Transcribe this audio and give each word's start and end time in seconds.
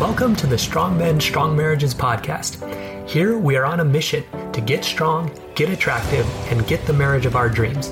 Welcome 0.00 0.34
to 0.36 0.46
the 0.46 0.56
Strong 0.56 0.96
Men, 0.96 1.20
Strong 1.20 1.54
Marriages 1.54 1.94
podcast. 1.94 2.56
Here 3.06 3.36
we 3.36 3.56
are 3.56 3.66
on 3.66 3.80
a 3.80 3.84
mission 3.84 4.24
to 4.52 4.62
get 4.62 4.82
strong, 4.82 5.30
get 5.54 5.68
attractive, 5.68 6.26
and 6.50 6.66
get 6.66 6.86
the 6.86 6.92
marriage 6.94 7.26
of 7.26 7.36
our 7.36 7.50
dreams. 7.50 7.90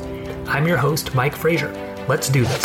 I'm 0.48 0.66
your 0.66 0.78
host, 0.78 1.14
Mike 1.14 1.36
Frazier. 1.36 1.70
Let's 2.08 2.30
do 2.30 2.46
this. 2.46 2.64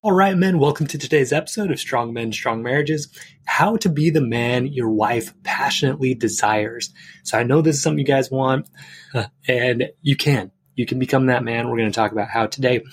All 0.00 0.12
right, 0.12 0.38
men, 0.38 0.58
welcome 0.58 0.86
to 0.86 0.96
today's 0.96 1.34
episode 1.34 1.70
of 1.70 1.78
Strong 1.78 2.14
Men, 2.14 2.32
Strong 2.32 2.62
Marriages 2.62 3.08
How 3.44 3.76
to 3.76 3.90
Be 3.90 4.08
the 4.08 4.22
Man 4.22 4.64
Your 4.66 4.88
Wife 4.88 5.34
Passionately 5.42 6.14
Desires. 6.14 6.94
So, 7.24 7.36
I 7.36 7.42
know 7.42 7.60
this 7.60 7.76
is 7.76 7.82
something 7.82 7.98
you 7.98 8.06
guys 8.06 8.30
want, 8.30 8.70
and 9.46 9.90
you 10.00 10.16
can. 10.16 10.50
You 10.78 10.86
can 10.86 11.00
become 11.00 11.26
that 11.26 11.42
man. 11.42 11.68
We're 11.68 11.76
going 11.76 11.90
to 11.90 11.94
talk 11.94 12.12
about 12.12 12.28
how 12.28 12.46
today. 12.46 12.84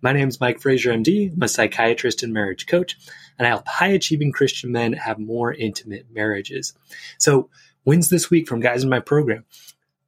My 0.00 0.14
name 0.14 0.28
is 0.28 0.40
Mike 0.40 0.62
Frazier, 0.62 0.94
MD. 0.94 1.30
I'm 1.30 1.42
a 1.42 1.46
psychiatrist 1.46 2.22
and 2.22 2.32
marriage 2.32 2.66
coach, 2.66 2.96
and 3.38 3.46
I 3.46 3.50
help 3.50 3.68
high 3.68 3.88
achieving 3.88 4.32
Christian 4.32 4.72
men 4.72 4.94
have 4.94 5.18
more 5.18 5.52
intimate 5.52 6.06
marriages. 6.10 6.72
So, 7.18 7.50
wins 7.84 8.08
this 8.08 8.30
week 8.30 8.48
from 8.48 8.60
guys 8.60 8.82
in 8.82 8.88
my 8.88 9.00
program 9.00 9.44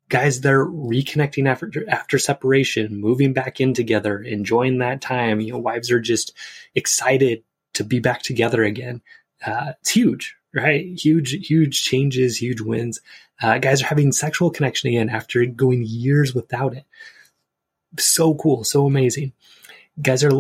guys 0.09 0.41
they're 0.41 0.65
reconnecting 0.65 1.49
after 1.49 1.71
after 1.89 2.19
separation 2.19 3.01
moving 3.01 3.33
back 3.33 3.61
in 3.61 3.75
together 3.75 4.23
enjoying 4.23 4.79
that 4.79 5.01
time 5.01 5.41
you 5.41 5.53
know 5.53 5.59
wives 5.59 5.91
are 5.91 6.01
just 6.01 6.33
excited 6.75 7.43
to 7.75 7.83
be 7.85 7.99
back 7.99 8.23
together 8.23 8.63
again 8.63 9.03
uh, 9.45 9.73
it's 9.81 9.91
huge 9.91 10.37
right 10.55 10.87
huge 10.99 11.33
huge 11.47 11.83
changes 11.83 12.39
huge 12.39 12.61
wins 12.61 13.01
uh, 13.43 13.59
guys 13.59 13.83
are 13.83 13.87
having 13.87 14.13
sexual 14.13 14.51
connection 14.51 14.89
again 14.89 15.11
after 15.11 15.45
going 15.45 15.83
years 15.85 16.35
without 16.35 16.75
it 16.75 16.85
so 17.99 18.35
cool 18.35 18.65
so 18.65 18.87
amazing 18.87 19.33
guys 20.03 20.23
are 20.23 20.33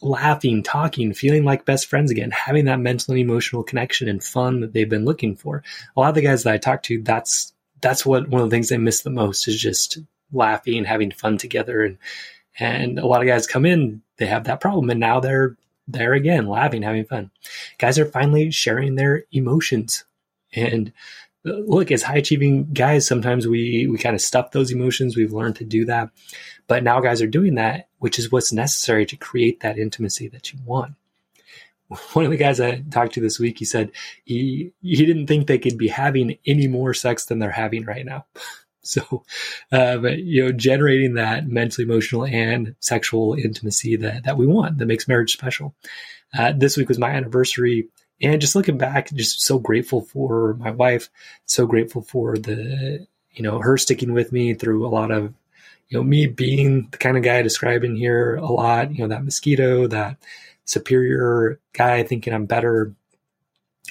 laughing 0.00 0.62
talking 0.62 1.12
feeling 1.12 1.44
like 1.44 1.66
best 1.66 1.86
friends 1.86 2.10
again 2.10 2.30
having 2.30 2.64
that 2.64 2.80
mental 2.80 3.12
and 3.12 3.20
emotional 3.20 3.62
connection 3.62 4.08
and 4.08 4.24
fun 4.24 4.60
that 4.60 4.72
they've 4.72 4.88
been 4.88 5.04
looking 5.04 5.36
for 5.36 5.62
a 5.96 6.00
lot 6.00 6.08
of 6.08 6.14
the 6.14 6.22
guys 6.22 6.42
that 6.42 6.54
i 6.54 6.58
talk 6.58 6.82
to 6.82 7.02
that's 7.02 7.52
that's 7.84 8.06
what 8.06 8.28
one 8.28 8.40
of 8.40 8.48
the 8.48 8.56
things 8.56 8.70
they 8.70 8.78
miss 8.78 9.02
the 9.02 9.10
most 9.10 9.46
is 9.46 9.60
just 9.60 9.98
laughing, 10.32 10.78
and 10.78 10.86
having 10.86 11.10
fun 11.10 11.38
together. 11.38 11.82
And, 11.82 11.98
and 12.58 12.98
a 12.98 13.06
lot 13.06 13.20
of 13.20 13.28
guys 13.28 13.46
come 13.46 13.66
in, 13.66 14.02
they 14.16 14.26
have 14.26 14.44
that 14.44 14.60
problem. 14.60 14.90
And 14.90 15.00
now 15.00 15.20
they're 15.20 15.56
there 15.86 16.14
again, 16.14 16.48
laughing, 16.48 16.82
having 16.82 17.04
fun. 17.04 17.30
Guys 17.78 17.98
are 17.98 18.06
finally 18.06 18.50
sharing 18.50 18.94
their 18.94 19.24
emotions. 19.32 20.04
And 20.54 20.92
look, 21.44 21.90
as 21.90 22.02
high 22.02 22.16
achieving 22.16 22.72
guys, 22.72 23.06
sometimes 23.06 23.46
we, 23.46 23.86
we 23.86 23.98
kind 23.98 24.14
of 24.14 24.20
stuff 24.20 24.50
those 24.50 24.70
emotions. 24.70 25.16
We've 25.16 25.32
learned 25.32 25.56
to 25.56 25.64
do 25.64 25.84
that. 25.86 26.10
But 26.66 26.82
now 26.82 27.00
guys 27.00 27.20
are 27.20 27.26
doing 27.26 27.56
that, 27.56 27.88
which 27.98 28.18
is 28.18 28.32
what's 28.32 28.52
necessary 28.52 29.04
to 29.06 29.16
create 29.16 29.60
that 29.60 29.78
intimacy 29.78 30.28
that 30.28 30.52
you 30.52 30.58
want 30.64 30.94
one 32.12 32.24
of 32.24 32.30
the 32.30 32.36
guys 32.36 32.60
I 32.60 32.82
talked 32.90 33.14
to 33.14 33.20
this 33.20 33.38
week, 33.38 33.58
he 33.58 33.64
said 33.64 33.92
he 34.24 34.72
he 34.80 35.06
didn't 35.06 35.26
think 35.26 35.46
they 35.46 35.58
could 35.58 35.78
be 35.78 35.88
having 35.88 36.38
any 36.46 36.66
more 36.66 36.94
sex 36.94 37.26
than 37.26 37.38
they're 37.38 37.50
having 37.50 37.84
right 37.84 38.04
now. 38.04 38.26
So, 38.86 39.24
um, 39.72 40.04
you 40.04 40.44
know, 40.44 40.52
generating 40.52 41.14
that 41.14 41.46
mental, 41.46 41.82
emotional, 41.82 42.26
and 42.26 42.74
sexual 42.80 43.32
intimacy 43.32 43.96
that 43.96 44.24
that 44.24 44.36
we 44.36 44.46
want 44.46 44.76
that 44.76 44.84
makes 44.84 45.08
marriage 45.08 45.32
special. 45.32 45.74
Uh, 46.38 46.52
this 46.54 46.76
week 46.76 46.88
was 46.88 46.98
my 46.98 47.08
anniversary, 47.08 47.88
and 48.24 48.40
just 48.40 48.56
looking 48.56 48.78
back, 48.78 49.12
just 49.12 49.42
so 49.42 49.58
grateful 49.58 50.00
for 50.02 50.54
my 50.54 50.70
wife, 50.70 51.10
so 51.46 51.66
grateful 51.66 52.02
for 52.02 52.36
the 52.36 53.06
you 53.32 53.42
know 53.42 53.58
her 53.58 53.76
sticking 53.76 54.12
with 54.12 54.32
me 54.32 54.54
through 54.54 54.86
a 54.86 54.88
lot 54.88 55.10
of 55.10 55.34
you 55.88 55.98
know 55.98 56.02
me 56.02 56.26
being 56.26 56.88
the 56.90 56.98
kind 56.98 57.16
of 57.16 57.22
guy 57.22 57.42
describing 57.42 57.96
here 57.96 58.36
a 58.36 58.50
lot. 58.52 58.94
You 58.94 59.02
know 59.02 59.08
that 59.08 59.24
mosquito 59.24 59.86
that 59.88 60.18
superior 60.64 61.60
guy 61.72 62.02
thinking 62.02 62.32
I'm 62.32 62.46
better, 62.46 62.94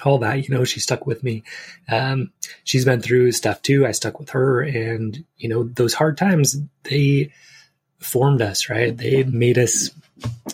all 0.04 0.18
that, 0.20 0.48
you 0.48 0.54
know, 0.54 0.64
she 0.64 0.80
stuck 0.80 1.06
with 1.06 1.24
me. 1.24 1.44
Um, 1.90 2.32
she's 2.64 2.86
been 2.86 3.02
through 3.02 3.32
stuff 3.32 3.62
too. 3.62 3.86
I 3.86 3.92
stuck 3.92 4.20
with 4.20 4.32
her 4.32 4.62
and, 4.62 5.24
you 5.38 5.50
know, 5.50 5.64
those 5.64 5.94
hard 5.94 6.18
times, 6.18 6.58
they 6.84 7.32
formed 8.00 8.42
us, 8.42 8.70
right? 8.70 8.96
They 8.96 9.24
made 9.24 9.58
us 9.58 9.92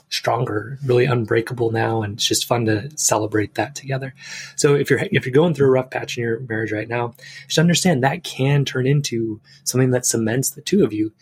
stronger, 0.09 0.77
really 0.85 1.05
unbreakable 1.05 1.71
now. 1.71 2.01
And 2.01 2.15
it's 2.15 2.25
just 2.25 2.45
fun 2.45 2.65
to 2.65 2.89
celebrate 2.97 3.55
that 3.55 3.75
together. 3.75 4.13
So 4.55 4.75
if 4.75 4.89
you're, 4.89 4.99
if 5.11 5.25
you're 5.25 5.33
going 5.33 5.53
through 5.53 5.67
a 5.67 5.71
rough 5.71 5.91
patch 5.91 6.17
in 6.17 6.23
your 6.23 6.39
marriage 6.41 6.71
right 6.71 6.87
now, 6.87 7.13
just 7.47 7.59
understand 7.59 8.03
that 8.03 8.23
can 8.23 8.65
turn 8.65 8.87
into 8.87 9.39
something 9.63 9.91
that 9.91 10.05
cements 10.05 10.51
the 10.51 10.61
two 10.61 10.83
of 10.83 10.93
you, 10.93 11.13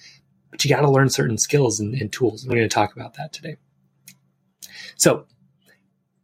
but 0.52 0.64
you 0.64 0.70
got 0.70 0.81
to 0.81 0.90
learn 0.90 1.09
certain 1.09 1.38
skills 1.38 1.80
and, 1.80 1.94
and 1.96 2.12
tools. 2.12 2.46
We're 2.46 2.56
going 2.56 2.70
to 2.70 2.74
talk 2.74 2.96
about 2.96 3.16
that 3.16 3.34
today. 3.34 3.58
So, 4.96 5.26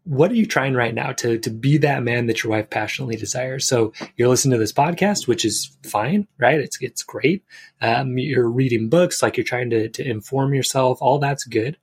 what 0.05 0.31
are 0.31 0.35
you 0.35 0.45
trying 0.45 0.73
right 0.73 0.93
now 0.93 1.11
to 1.13 1.37
to 1.39 1.49
be 1.49 1.77
that 1.77 2.03
man 2.03 2.27
that 2.27 2.43
your 2.43 2.51
wife 2.51 2.69
passionately 2.69 3.15
desires? 3.15 3.65
So 3.65 3.93
you're 4.17 4.27
listening 4.27 4.53
to 4.53 4.57
this 4.57 4.73
podcast, 4.73 5.27
which 5.27 5.45
is 5.45 5.75
fine, 5.83 6.27
right? 6.37 6.59
It's 6.59 6.77
it's 6.81 7.03
great. 7.03 7.43
Um, 7.81 8.17
you're 8.17 8.49
reading 8.49 8.89
books, 8.89 9.21
like 9.21 9.37
you're 9.37 9.45
trying 9.45 9.69
to 9.69 9.89
to 9.89 10.07
inform 10.07 10.53
yourself. 10.53 11.01
All 11.01 11.19
that's 11.19 11.45
good. 11.45 11.77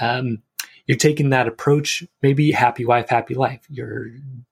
Um, 0.00 0.42
you're 0.86 0.96
taking 0.96 1.30
that 1.30 1.46
approach, 1.46 2.02
maybe 2.22 2.50
happy 2.50 2.86
wife, 2.86 3.10
happy 3.10 3.34
life. 3.34 3.60
You're 3.68 4.06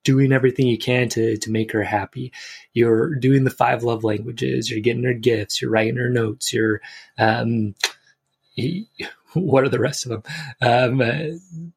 doing 0.04 0.32
everything 0.32 0.66
you 0.66 0.76
can 0.76 1.08
to 1.10 1.38
to 1.38 1.50
make 1.50 1.72
her 1.72 1.82
happy. 1.82 2.32
You're 2.74 3.14
doing 3.14 3.44
the 3.44 3.50
five 3.50 3.82
love 3.82 4.04
languages. 4.04 4.70
You're 4.70 4.80
getting 4.80 5.04
her 5.04 5.14
gifts. 5.14 5.62
You're 5.62 5.70
writing 5.70 5.96
her 5.96 6.10
notes. 6.10 6.52
You're 6.52 6.82
um, 7.16 7.74
what 9.32 9.64
are 9.64 9.70
the 9.70 9.80
rest 9.80 10.06
of 10.06 10.10
them? 10.10 10.22
Um, 10.60 11.00
uh, 11.00 11.70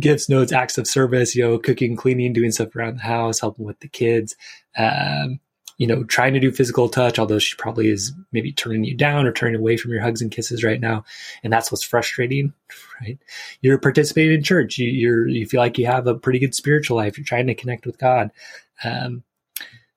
gifts, 0.00 0.28
notes, 0.28 0.52
acts 0.52 0.78
of 0.78 0.86
service, 0.86 1.34
you 1.34 1.42
know, 1.42 1.58
cooking, 1.58 1.96
cleaning, 1.96 2.32
doing 2.32 2.50
stuff 2.50 2.74
around 2.76 2.96
the 2.96 3.02
house, 3.02 3.40
helping 3.40 3.64
with 3.64 3.80
the 3.80 3.88
kids, 3.88 4.36
um, 4.76 5.40
you 5.78 5.86
know, 5.86 6.04
trying 6.04 6.34
to 6.34 6.40
do 6.40 6.52
physical 6.52 6.88
touch, 6.88 7.18
although 7.18 7.40
she 7.40 7.56
probably 7.56 7.88
is 7.88 8.12
maybe 8.32 8.52
turning 8.52 8.84
you 8.84 8.96
down 8.96 9.26
or 9.26 9.32
turning 9.32 9.60
away 9.60 9.76
from 9.76 9.90
your 9.90 10.02
hugs 10.02 10.22
and 10.22 10.30
kisses 10.30 10.62
right 10.62 10.80
now. 10.80 11.04
And 11.42 11.52
that's 11.52 11.72
what's 11.72 11.82
frustrating, 11.82 12.52
right? 13.00 13.18
You're 13.60 13.78
participating 13.78 14.34
in 14.34 14.42
church. 14.42 14.78
You, 14.78 14.88
you're, 14.88 15.26
you 15.26 15.46
feel 15.46 15.60
like 15.60 15.78
you 15.78 15.86
have 15.86 16.06
a 16.06 16.14
pretty 16.14 16.38
good 16.38 16.54
spiritual 16.54 16.96
life. 16.96 17.18
You're 17.18 17.24
trying 17.24 17.48
to 17.48 17.54
connect 17.54 17.86
with 17.86 17.98
God. 17.98 18.30
Um, 18.84 19.24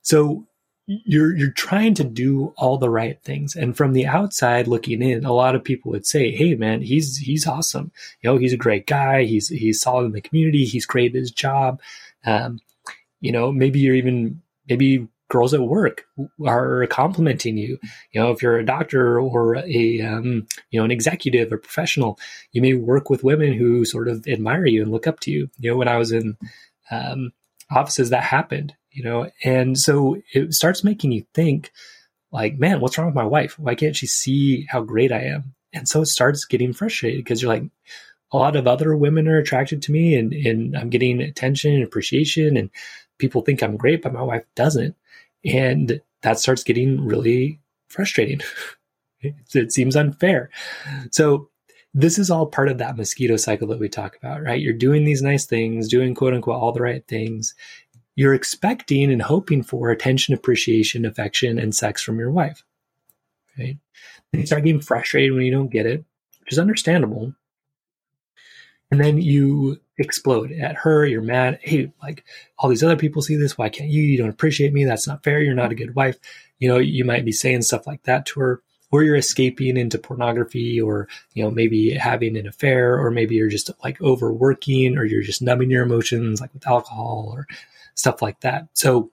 so 0.01 0.47
you're 0.87 1.35
you're 1.35 1.51
trying 1.51 1.93
to 1.95 2.03
do 2.03 2.53
all 2.57 2.77
the 2.77 2.89
right 2.89 3.21
things. 3.21 3.55
And 3.55 3.75
from 3.75 3.91
the 3.91 4.05
outside 4.05 4.67
looking 4.67 5.01
in 5.01 5.25
a 5.25 5.33
lot 5.33 5.53
of 5.53 5.63
people 5.63 5.91
would 5.91 6.05
say 6.05 6.31
hey 6.31 6.55
man 6.55 6.81
he's 6.81 7.17
he's 7.17 7.45
awesome. 7.45 7.91
You 8.21 8.29
know 8.29 8.37
he's 8.37 8.53
a 8.53 8.57
great 8.57 8.87
guy. 8.87 9.25
He's 9.25 9.49
he's 9.49 9.81
solid 9.81 10.05
in 10.05 10.11
the 10.13 10.21
community. 10.21 10.65
He's 10.65 10.85
great 10.85 11.11
at 11.11 11.19
his 11.19 11.31
job. 11.31 11.81
Um, 12.25 12.61
you 13.19 13.31
know 13.31 13.51
maybe 13.51 13.79
you're 13.79 13.95
even 13.95 14.41
maybe 14.69 15.07
girls 15.29 15.53
at 15.53 15.59
work 15.59 16.05
are 16.45 16.87
complimenting 16.87 17.57
you. 17.57 17.77
You 18.13 18.21
know 18.21 18.31
if 18.31 18.41
you're 18.41 18.57
a 18.57 18.65
doctor 18.65 19.19
or 19.19 19.57
a 19.57 20.01
um, 20.01 20.47
you 20.71 20.79
know 20.79 20.85
an 20.85 20.91
executive 20.91 21.51
or 21.51 21.57
professional 21.57 22.17
you 22.53 22.61
may 22.61 22.75
work 22.75 23.09
with 23.09 23.25
women 23.25 23.51
who 23.51 23.83
sort 23.83 24.07
of 24.07 24.25
admire 24.25 24.65
you 24.65 24.83
and 24.83 24.91
look 24.91 25.05
up 25.05 25.19
to 25.21 25.31
you. 25.31 25.49
You 25.59 25.71
know 25.71 25.77
when 25.77 25.89
i 25.89 25.97
was 25.97 26.13
in 26.13 26.37
um, 26.91 27.33
offices 27.69 28.11
that 28.11 28.23
happened 28.23 28.73
you 28.97 29.03
know? 29.03 29.30
And 29.44 29.78
so 29.78 30.18
it 30.34 30.53
starts 30.53 30.84
making 30.84 31.12
you 31.12 31.24
think 31.34 31.72
like 32.31 32.58
man 32.58 32.81
what's 32.81 32.97
wrong 32.97 33.08
with 33.08 33.16
my 33.16 33.25
wife? 33.25 33.59
Why 33.59 33.75
can't 33.75 33.96
she 33.96 34.08
see 34.08 34.66
how 34.69 34.81
great 34.81 35.12
i 35.12 35.22
am? 35.22 35.53
And 35.72 35.88
so 35.88 36.02
it 36.02 36.08
starts 36.08 36.46
getting 36.46 36.74
frustrated 36.74 37.24
because 37.24 37.41
you're 37.41 37.53
like 37.53 37.69
a 38.31 38.38
lot 38.38 38.56
of 38.56 38.68
other 38.68 38.97
women 38.97 39.28
are 39.28 39.38
attracted 39.38 39.81
to 39.84 39.91
me 39.91 40.16
and, 40.16 40.34
and 40.34 40.75
i'm 40.78 40.90
getting 40.90 41.22
attention 41.22 41.74
and 41.74 41.84
appreciation 41.84 42.58
and 42.58 42.69
people 43.19 43.41
think 43.41 43.62
i'm 43.62 43.78
great 43.78 44.02
but 44.02 44.13
my 44.13 44.22
wife 44.24 44.44
doesn't. 44.56 44.96
And 45.46 46.02
that 46.24 46.40
starts 46.40 46.64
getting 46.64 47.06
really 47.06 47.62
frustrating. 47.90 48.41
It, 49.22 49.35
it 49.53 49.72
seems 49.72 49.96
unfair. 49.96 50.50
So 51.11 51.50
this 51.93 52.20
is 52.20 52.29
all 52.29 52.46
part 52.46 52.70
of 52.70 52.78
that 52.78 52.96
mosquito 52.96 53.38
cycle 53.38 53.67
that 53.70 53.79
we 53.79 53.90
talk 53.90 54.16
about, 54.17 54.43
right? 54.43 54.61
You're 54.61 54.73
doing 54.73 55.03
these 55.03 55.23
nice 55.23 55.46
things, 55.46 55.88
doing 55.88 56.14
quote 56.14 56.34
unquote 56.34 56.61
all 56.61 56.72
the 56.72 56.82
right 56.82 57.05
things, 57.08 57.55
you're 58.17 58.34
expecting 58.34 59.11
and 59.11 59.22
hoping 59.22 59.61
for 59.61 59.91
attention, 59.91 60.34
appreciation, 60.34 61.05
affection, 61.05 61.59
and 61.59 61.73
sex 61.73 62.02
from 62.02 62.17
your 62.17 62.31
wife. 62.31 62.64
Right? 63.58 63.78
And 64.34 64.41
you 64.41 64.46
start 64.47 64.64
getting 64.64 64.81
frustrated 64.81 65.34
when 65.34 65.46
you 65.46 65.52
don't 65.52 65.72
get 65.72 65.85
it, 65.85 66.03
which 66.40 66.52
is 66.52 66.59
understandable. 66.59 67.35
And 68.90 68.99
then 68.99 69.22
you 69.22 69.79
explode 69.99 70.52
at 70.52 70.78
her. 70.78 71.05
You're 71.05 71.22
mad. 71.22 71.59
Hey, 71.61 71.91
like 72.02 72.23
all 72.58 72.69
these 72.69 72.84
other 72.84 72.96
people 72.96 73.22
see 73.22 73.35
this. 73.35 73.55
Why 73.55 73.69
can't 73.69 73.91
you? 73.91 74.02
You 74.02 74.17
don't 74.17 74.29
appreciate 74.29 74.73
me. 74.73 74.84
That's 74.84 75.08
not 75.08 75.23
fair. 75.23 75.40
You're 75.40 75.53
not 75.53 75.72
a 75.72 75.75
good 75.75 75.93
wife. 75.93 76.17
You 76.58 76.69
know, 76.69 76.79
you 76.79 77.05
might 77.05 77.23
be 77.23 77.31
saying 77.31 77.61
stuff 77.61 77.85
like 77.85 78.02
that 78.03 78.25
to 78.28 78.40
her 78.40 78.64
or 78.91 79.03
you're 79.03 79.16
escaping 79.16 79.78
into 79.78 79.97
pornography 79.97 80.79
or 80.79 81.07
you 81.34 81.43
know 81.43 81.51
maybe 81.51 81.91
having 81.91 82.37
an 82.37 82.47
affair 82.47 82.97
or 82.97 83.11
maybe 83.11 83.35
you're 83.35 83.49
just 83.49 83.69
like 83.84 84.01
overworking 84.01 84.97
or 84.97 85.05
you're 85.05 85.22
just 85.22 85.41
numbing 85.41 85.69
your 85.69 85.84
emotions 85.84 86.41
like 86.41 86.53
with 86.53 86.67
alcohol 86.67 87.29
or 87.34 87.47
stuff 87.95 88.22
like 88.22 88.39
that. 88.41 88.67
So 88.73 89.11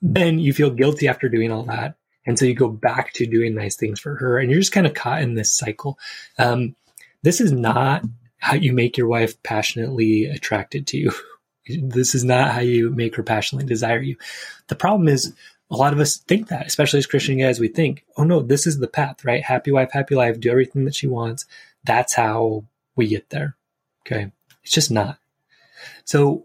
then 0.00 0.38
you 0.38 0.52
feel 0.52 0.70
guilty 0.70 1.08
after 1.08 1.28
doing 1.28 1.50
all 1.50 1.64
that. 1.64 1.96
And 2.26 2.38
so 2.38 2.44
you 2.44 2.54
go 2.54 2.68
back 2.68 3.14
to 3.14 3.26
doing 3.26 3.54
nice 3.54 3.74
things 3.74 3.98
for 3.98 4.14
her 4.16 4.38
and 4.38 4.50
you're 4.50 4.60
just 4.60 4.72
kind 4.72 4.86
of 4.86 4.94
caught 4.94 5.22
in 5.22 5.34
this 5.34 5.52
cycle. 5.52 5.98
Um, 6.38 6.76
this 7.22 7.40
is 7.40 7.52
not 7.52 8.04
how 8.38 8.54
you 8.54 8.72
make 8.72 8.96
your 8.96 9.08
wife 9.08 9.42
passionately 9.42 10.26
attracted 10.26 10.86
to 10.88 10.98
you. 10.98 11.12
This 11.70 12.14
is 12.14 12.24
not 12.24 12.52
how 12.52 12.60
you 12.60 12.88
make 12.88 13.16
her 13.16 13.22
passionately 13.22 13.68
desire 13.68 14.00
you. 14.00 14.16
The 14.68 14.74
problem 14.74 15.06
is 15.06 15.34
a 15.70 15.76
lot 15.76 15.92
of 15.92 16.00
us 16.00 16.16
think 16.16 16.48
that, 16.48 16.66
especially 16.66 16.98
as 16.98 17.06
Christian 17.06 17.38
guys, 17.38 17.60
we 17.60 17.68
think, 17.68 18.04
oh 18.16 18.24
no, 18.24 18.40
this 18.40 18.66
is 18.66 18.78
the 18.78 18.88
path, 18.88 19.24
right? 19.24 19.42
Happy 19.42 19.70
wife, 19.70 19.90
happy 19.92 20.14
life, 20.14 20.40
do 20.40 20.50
everything 20.50 20.84
that 20.84 20.94
she 20.94 21.06
wants. 21.06 21.44
That's 21.84 22.14
how 22.14 22.64
we 22.96 23.06
get 23.08 23.30
there. 23.30 23.56
Okay. 24.06 24.32
It's 24.62 24.72
just 24.72 24.90
not. 24.90 25.18
So 26.04 26.44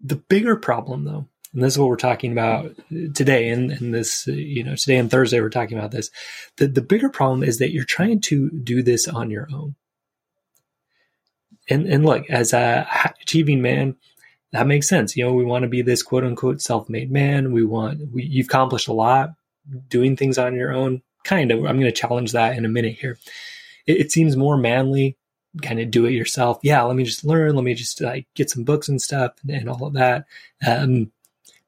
the 0.00 0.16
bigger 0.16 0.56
problem 0.56 1.04
though, 1.04 1.26
and 1.52 1.62
this 1.62 1.74
is 1.74 1.78
what 1.78 1.88
we're 1.88 1.96
talking 1.96 2.32
about 2.32 2.74
today 3.14 3.48
and, 3.48 3.70
and 3.70 3.94
this, 3.94 4.26
you 4.26 4.64
know, 4.64 4.74
today 4.74 4.96
and 4.96 5.10
Thursday, 5.10 5.40
we're 5.40 5.50
talking 5.50 5.78
about 5.78 5.92
this. 5.92 6.10
The, 6.56 6.66
the 6.66 6.82
bigger 6.82 7.08
problem 7.08 7.42
is 7.42 7.58
that 7.58 7.72
you're 7.72 7.84
trying 7.84 8.20
to 8.22 8.50
do 8.50 8.82
this 8.82 9.06
on 9.06 9.30
your 9.30 9.48
own. 9.52 9.76
And, 11.68 11.86
and 11.86 12.04
look, 12.04 12.28
as 12.28 12.52
a 12.52 12.86
achieving 13.22 13.62
man, 13.62 13.96
that 14.54 14.68
makes 14.68 14.88
sense. 14.88 15.16
You 15.16 15.24
know, 15.24 15.32
we 15.32 15.44
want 15.44 15.64
to 15.64 15.68
be 15.68 15.82
this 15.82 16.04
quote 16.04 16.22
unquote 16.22 16.60
self 16.60 16.88
made 16.88 17.10
man. 17.10 17.52
We 17.52 17.64
want, 17.64 18.12
we, 18.12 18.22
you've 18.22 18.46
accomplished 18.46 18.86
a 18.86 18.92
lot 18.92 19.34
doing 19.88 20.16
things 20.16 20.38
on 20.38 20.54
your 20.54 20.72
own. 20.72 21.02
Kind 21.24 21.50
of. 21.50 21.58
I'm 21.66 21.80
going 21.80 21.92
to 21.92 21.92
challenge 21.92 22.30
that 22.32 22.56
in 22.56 22.64
a 22.64 22.68
minute 22.68 22.96
here. 23.00 23.18
It, 23.84 23.98
it 23.98 24.12
seems 24.12 24.36
more 24.36 24.56
manly 24.56 25.16
kind 25.60 25.80
of 25.80 25.90
do 25.90 26.06
it 26.06 26.12
yourself. 26.12 26.60
Yeah, 26.62 26.82
let 26.82 26.94
me 26.94 27.02
just 27.02 27.24
learn. 27.24 27.56
Let 27.56 27.64
me 27.64 27.74
just 27.74 28.00
like 28.00 28.28
get 28.34 28.48
some 28.48 28.62
books 28.62 28.88
and 28.88 29.02
stuff 29.02 29.32
and, 29.42 29.50
and 29.50 29.68
all 29.68 29.86
of 29.86 29.94
that. 29.94 30.26
Um, 30.64 31.10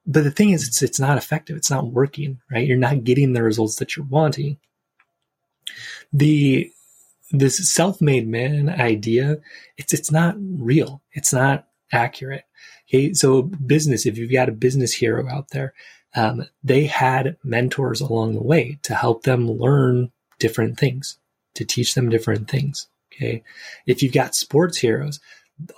but 0.07 0.23
the 0.23 0.31
thing 0.31 0.51
is, 0.51 0.69
it's 0.69 0.81
it's 0.81 1.01
not 1.01 1.19
effective. 1.19 1.57
It's 1.57 1.71
not 1.71 1.89
working. 1.89 2.41
Right? 2.53 2.69
You're 2.69 2.77
not 2.77 3.03
getting 3.03 3.33
the 3.33 3.43
results 3.43 3.77
that 3.77 3.97
you're 3.97 4.07
wanting. 4.07 4.59
The 6.13 6.71
this 7.33 7.69
self-made 7.69 8.29
man 8.29 8.69
idea, 8.69 9.39
it's 9.77 9.93
it's 9.93 10.13
not 10.13 10.37
real. 10.39 11.03
It's 11.11 11.33
not 11.33 11.67
accurate. 11.93 12.45
Okay, 12.89 13.13
so 13.15 13.43
business. 13.43 14.07
If 14.07 14.19
you've 14.19 14.33
got 14.33 14.49
a 14.49 14.53
business 14.53 14.93
hero 14.93 15.29
out 15.29 15.51
there, 15.51 15.75
um, 16.15 16.47
they 16.65 16.87
had 16.87 17.37
mentors 17.45 18.01
along 18.01 18.35
the 18.35 18.43
way 18.43 18.79
to 18.83 18.95
help 18.95 19.23
them 19.23 19.51
learn 19.51 20.11
different 20.39 20.79
things, 20.79 21.19
to 21.55 21.65
teach 21.65 21.95
them 21.95 22.09
different 22.09 22.49
things. 22.49 22.89
Okay. 23.13 23.43
If 23.87 24.03
you've 24.03 24.13
got 24.13 24.35
sports 24.35 24.79
heroes, 24.79 25.21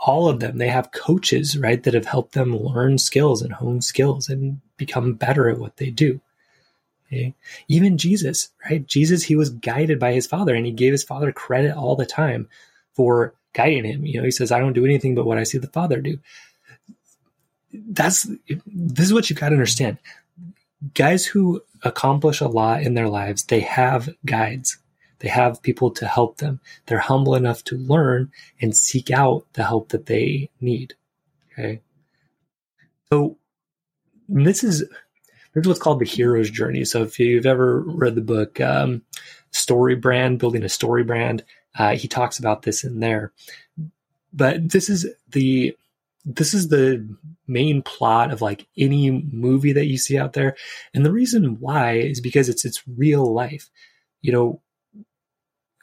all 0.05 0.28
of 0.28 0.40
them, 0.40 0.58
they 0.58 0.69
have 0.69 0.93
coaches, 0.93 1.56
right, 1.56 1.82
that 1.82 1.94
have 1.94 2.06
helped 2.06 2.32
them 2.32 2.56
learn 2.56 2.99
skills 2.99 3.43
and 3.43 3.52
hone 3.52 3.81
skills 3.81 4.28
and 4.28 4.61
become 4.76 5.14
better 5.14 5.49
at 5.49 5.58
what 5.58 5.76
they 5.76 5.90
do. 5.90 6.20
Okay. 7.06 7.34
Even 7.69 7.96
Jesus, 7.96 8.50
right? 8.69 8.87
Jesus, 8.87 9.25
he 9.25 9.37
was 9.37 9.50
guided 9.50 9.99
by 9.99 10.12
his 10.12 10.26
father 10.26 10.54
and 10.54 10.66
he 10.66 10.72
gave 10.72 10.93
his 10.93 11.04
father 11.04 11.32
credit 11.32 11.76
all 11.76 11.96
the 11.96 12.06
time 12.06 12.49
for 12.93 13.34
guiding 13.53 13.85
him. 13.85 14.06
You 14.06 14.19
know, 14.19 14.25
he 14.25 14.31
says, 14.31 14.53
I 14.53 14.61
don't 14.61 14.73
do 14.73 14.85
anything 14.85 15.15
but 15.15 15.27
what 15.27 15.39
I 15.39 15.45
see 15.45 15.59
the 15.59 15.69
father 15.69 16.00
do. 16.00 16.19
That's, 17.73 18.29
this 18.67 19.06
is 19.06 19.12
what 19.12 19.29
you've 19.29 19.39
got 19.39 19.50
to 19.50 19.55
understand. 19.55 19.99
Guys 20.95 21.27
who 21.27 21.62
accomplish 21.83 22.41
a 22.41 22.49
lot 22.49 22.83
in 22.83 22.95
their 22.95 23.09
lives, 23.09 23.45
they 23.45 23.61
have 23.61 24.09
guides. 24.25 24.79
They 25.21 25.29
have 25.29 25.62
people 25.62 25.91
to 25.93 26.06
help 26.06 26.39
them. 26.39 26.61
They're 26.87 26.99
humble 26.99 27.35
enough 27.35 27.65
to 27.65 27.77
learn 27.77 28.31
and 28.61 28.77
seek 28.77 29.11
out 29.11 29.45
the 29.55 29.65
help 29.65 29.89
that 29.89 30.06
they 30.06 30.50
need. 30.61 30.95
Okay. 31.53 31.81
So 33.11 33.37
this 34.29 34.62
is 34.62 34.81
this 35.55 35.62
is 35.62 35.67
what's 35.67 35.81
called 35.81 35.99
the 35.99 36.05
hero's 36.05 36.50
journey. 36.50 36.85
So 36.85 37.03
if 37.03 37.19
you've 37.19 37.47
ever 37.47 37.81
read 37.81 38.15
the 38.15 38.21
book 38.21 38.61
um, 38.61 39.03
Story 39.50 39.97
Brand, 39.97 40.39
building 40.39 40.62
a 40.62 40.69
story 40.69 41.03
brand, 41.03 41.43
uh, 41.76 41.97
he 41.97 42.09
talks 42.09 42.38
about 42.38 42.62
this 42.62 42.85
in 42.85 43.00
there. 43.00 43.32
But 44.32 44.70
this 44.70 44.88
is 44.88 45.06
the 45.31 45.76
this 46.25 46.53
is 46.53 46.69
the 46.69 47.09
main 47.47 47.81
plot 47.81 48.31
of 48.31 48.43
like 48.43 48.67
any 48.76 49.11
movie 49.11 49.73
that 49.73 49.87
you 49.87 49.97
see 49.97 50.19
out 50.19 50.35
there, 50.35 50.56
and 50.94 51.05
the 51.05 51.12
reason 51.12 51.59
why 51.61 51.94
is 51.94 52.20
because 52.20 52.49
it's 52.49 52.65
it's 52.65 52.82
real 52.87 53.32
life. 53.32 53.70
You 54.20 54.32
know, 54.32 54.61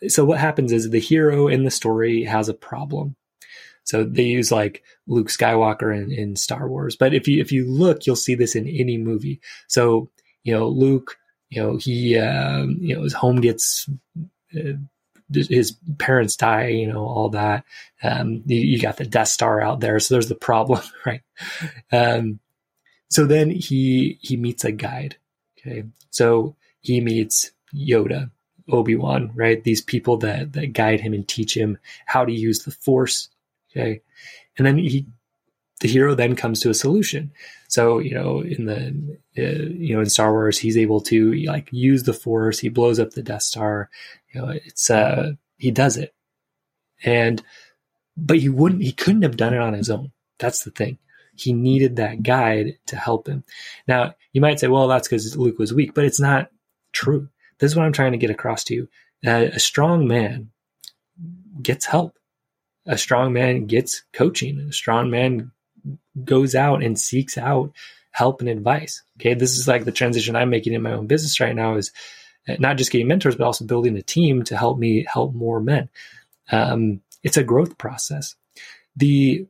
so 0.08 0.26
what 0.26 0.40
happens 0.40 0.72
is 0.72 0.90
the 0.90 1.00
hero 1.00 1.48
in 1.48 1.64
the 1.64 1.72
story 1.72 2.24
has 2.24 2.50
a 2.50 2.54
problem. 2.54 3.16
So 3.84 4.04
they 4.04 4.24
use 4.24 4.52
like 4.52 4.84
Luke 5.08 5.28
Skywalker 5.28 5.96
in, 5.96 6.12
in 6.12 6.36
Star 6.36 6.68
Wars, 6.68 6.96
but 6.96 7.14
if 7.14 7.28
you 7.28 7.42
if 7.42 7.52
you 7.52 7.66
look, 7.66 8.06
you'll 8.06 8.16
see 8.16 8.36
this 8.36 8.56
in 8.56 8.68
any 8.68 8.98
movie. 8.98 9.42
So 9.68 10.10
you 10.44 10.54
know 10.54 10.68
Luke, 10.68 11.18
you 11.50 11.62
know 11.62 11.78
he 11.78 12.18
um, 12.18 12.78
you 12.80 12.96
know 12.96 13.04
his 13.04 13.14
home 13.14 13.42
gets. 13.42 13.90
Uh, 14.56 14.74
his 15.32 15.76
parents 15.98 16.36
die, 16.36 16.68
you 16.68 16.88
know, 16.88 17.06
all 17.06 17.30
that. 17.30 17.64
Um, 18.04 18.44
you, 18.46 18.60
you, 18.60 18.80
got 18.80 18.98
the 18.98 19.06
Death 19.06 19.30
Star 19.30 19.62
out 19.62 19.80
there, 19.80 20.00
so 20.00 20.14
there's 20.14 20.30
the 20.30 20.36
problem, 20.36 20.82
right? 21.06 21.22
Um, 21.92 22.40
so 23.10 23.26
then 23.26 23.50
he 23.50 24.20
he 24.22 24.38
meets 24.38 24.64
a 24.64 24.72
guide. 24.72 25.18
Okay, 25.60 25.86
so 26.12 26.56
he 26.82 27.02
meets 27.02 27.52
Yoda, 27.74 28.30
Obi-Wan, 28.70 29.32
right? 29.36 29.64
These 29.64 29.82
people 29.82 30.18
that, 30.18 30.54
that 30.54 30.74
guide 30.74 31.02
him 31.02 31.14
and 31.14 31.28
teach 31.28 31.56
him 31.56 31.78
how 32.06 32.26
to 32.26 32.32
use 32.32 32.64
the 32.64 32.72
force. 32.72 33.30
Okay. 33.72 34.02
And 34.58 34.66
then 34.66 34.78
he, 34.78 35.08
the 35.82 35.88
hero 35.88 36.16
then 36.16 36.36
comes 36.36 36.60
to 36.62 36.70
a 36.70 36.74
solution. 36.74 37.32
So, 37.68 38.00
you 38.00 38.14
know, 38.14 38.42
in 38.42 38.66
the, 38.66 39.18
uh, 39.38 39.74
you 39.74 39.94
know, 39.96 40.02
in 40.02 40.10
Star 40.10 40.32
Wars, 40.32 40.58
he's 40.58 40.78
able 40.78 41.02
to 41.02 41.34
like 41.46 41.70
use 41.72 42.04
the 42.04 42.14
force. 42.14 42.60
He 42.60 42.70
blows 42.70 43.00
up 43.00 43.12
the 43.12 43.24
Death 43.24 43.44
Star. 43.44 43.90
You 44.34 44.42
know, 44.42 44.50
it's, 44.50 44.90
uh, 44.90 45.34
he 45.58 45.72
does 45.72 45.98
it. 45.98 46.14
And, 47.04 47.42
but 48.16 48.40
he 48.40 48.50
wouldn't, 48.50 48.84
he 48.84 48.92
couldn't 48.92 49.24
have 49.24 49.38
done 49.38 49.54
it 49.54 49.60
on 49.60 49.74
his 49.74 49.90
own. 49.90 50.12
That's 50.40 50.64
the 50.64 50.72
thing. 50.72 50.98
He 51.36 51.52
needed 51.52 51.98
that 51.98 52.24
guide 52.24 52.78
to 52.88 52.96
help 52.96 53.28
him. 53.28 53.44
Now, 53.88 54.16
you 54.32 54.40
might 54.40 54.60
say, 54.60 54.68
well, 54.68 54.88
that's 54.88 55.08
because 55.08 55.36
Luke 55.36 55.60
was 55.60 55.74
weak, 55.74 55.94
but 55.94 56.06
it's 56.06 56.20
not 56.20 56.50
true 56.94 57.28
this 57.60 57.72
is 57.72 57.76
what 57.76 57.86
I'm 57.86 57.94
trying 57.94 58.12
to 58.12 58.18
get 58.18 58.30
across 58.30 58.64
to 58.66 58.76
you. 58.76 58.88
Uh, 59.26 59.48
a 59.54 59.60
strong 59.60 60.08
man 60.08 60.50
gets 61.62 61.86
help. 61.86 62.18
A 62.86 62.98
strong 62.98 63.34
man 63.34 63.66
gets 63.66 64.04
coaching. 64.14 64.60
A 64.60 64.74
strong 64.74 65.10
man 65.10 65.52
goes 66.24 66.56
out 66.56 66.84
and 66.84 67.00
seeks 67.00 67.38
out 67.38 67.72
help 68.12 68.40
and 68.40 68.50
advice. 68.50 69.04
Okay. 69.20 69.34
This 69.34 69.58
is 69.58 69.68
like 69.68 69.86
the 69.86 69.92
transition 69.92 70.36
I'm 70.36 70.50
making 70.50 70.74
in 70.74 70.82
my 70.82 70.94
own 70.94 71.08
business 71.08 71.40
right 71.40 71.56
now 71.56 71.76
is 71.76 71.92
not 72.60 72.78
just 72.78 72.92
getting 72.92 73.08
mentors, 73.08 73.36
but 73.36 73.46
also 73.46 73.66
building 73.66 73.98
a 73.98 74.02
team 74.02 74.44
to 74.44 74.58
help 74.58 74.78
me 74.78 75.06
help 75.12 75.34
more 75.34 75.60
men. 75.60 75.90
Um, 76.52 77.02
it's 77.24 77.38
a 77.38 77.44
growth 77.44 77.78
process. 77.78 78.36
The, 78.96 79.48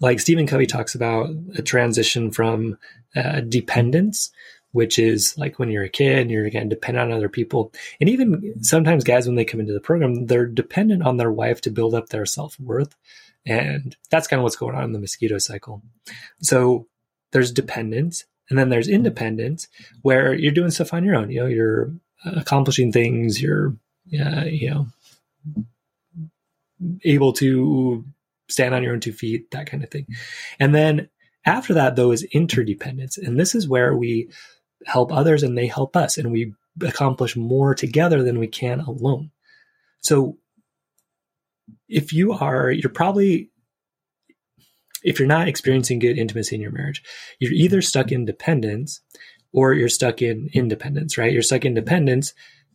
like 0.00 0.20
Stephen 0.20 0.46
Covey 0.46 0.66
talks 0.66 0.94
about 0.94 1.30
a 1.56 1.62
transition 1.62 2.30
from 2.30 2.78
uh, 3.16 3.40
dependence 3.40 4.30
which 4.72 4.98
is 4.98 5.36
like 5.36 5.58
when 5.58 5.70
you're 5.70 5.84
a 5.84 5.88
kid 5.88 6.18
and 6.18 6.30
you're 6.30 6.46
again 6.46 6.68
dependent 6.68 7.10
on 7.10 7.16
other 7.16 7.28
people. 7.28 7.72
And 8.00 8.08
even 8.08 8.54
sometimes 8.62 9.04
guys, 9.04 9.26
when 9.26 9.36
they 9.36 9.44
come 9.44 9.60
into 9.60 9.72
the 9.72 9.80
program, 9.80 10.26
they're 10.26 10.46
dependent 10.46 11.02
on 11.02 11.16
their 11.16 11.32
wife 11.32 11.60
to 11.62 11.70
build 11.70 11.94
up 11.94 12.08
their 12.08 12.26
self 12.26 12.58
worth. 12.60 12.94
And 13.46 13.96
that's 14.10 14.26
kind 14.26 14.38
of 14.38 14.44
what's 14.44 14.56
going 14.56 14.74
on 14.74 14.84
in 14.84 14.92
the 14.92 14.98
mosquito 14.98 15.38
cycle. 15.38 15.82
So 16.42 16.86
there's 17.32 17.52
dependence 17.52 18.24
and 18.50 18.58
then 18.58 18.68
there's 18.68 18.88
independence 18.88 19.68
where 20.02 20.34
you're 20.34 20.52
doing 20.52 20.70
stuff 20.70 20.92
on 20.92 21.04
your 21.04 21.16
own. 21.16 21.30
You 21.30 21.40
know, 21.40 21.46
you're 21.46 21.92
accomplishing 22.24 22.92
things, 22.92 23.40
you're, 23.40 23.76
uh, 24.12 24.44
you 24.44 24.70
know, 24.70 24.86
able 27.04 27.32
to 27.34 28.04
stand 28.48 28.74
on 28.74 28.82
your 28.82 28.92
own 28.92 29.00
two 29.00 29.12
feet, 29.12 29.50
that 29.52 29.66
kind 29.66 29.82
of 29.84 29.90
thing. 29.90 30.06
And 30.58 30.74
then 30.74 31.08
after 31.46 31.74
that, 31.74 31.96
though, 31.96 32.10
is 32.10 32.24
interdependence. 32.24 33.16
And 33.16 33.38
this 33.38 33.54
is 33.54 33.68
where 33.68 33.96
we 33.96 34.30
help 34.86 35.12
others 35.12 35.42
and 35.42 35.56
they 35.56 35.66
help 35.66 35.96
us 35.96 36.18
and 36.18 36.32
we 36.32 36.52
accomplish 36.82 37.36
more 37.36 37.74
together 37.74 38.22
than 38.22 38.38
we 38.38 38.48
can 38.48 38.80
alone. 38.80 39.30
So 40.00 40.38
if 41.90 42.12
you 42.12 42.32
are, 42.32 42.70
you're 42.70 42.90
probably, 42.90 43.50
if 45.02 45.18
you're 45.18 45.28
not 45.28 45.48
experiencing 45.48 45.98
good 45.98 46.18
intimacy 46.18 46.54
in 46.54 46.62
your 46.62 46.72
marriage, 46.72 47.02
you're 47.38 47.52
either 47.52 47.82
stuck 47.82 48.12
in 48.12 48.24
dependence 48.24 49.00
or 49.52 49.74
you're 49.74 49.88
stuck 49.88 50.22
in 50.22 50.48
independence, 50.52 51.18
right? 51.18 51.32
You're 51.32 51.42
stuck 51.42 51.64
in 51.64 51.74
dependence, 51.74 52.32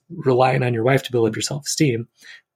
relying 0.10 0.64
on 0.64 0.74
your 0.74 0.84
wife 0.84 1.04
to 1.04 1.12
build 1.12 1.28
up 1.28 1.36
your 1.36 1.42
self 1.42 1.66
esteem, 1.66 2.08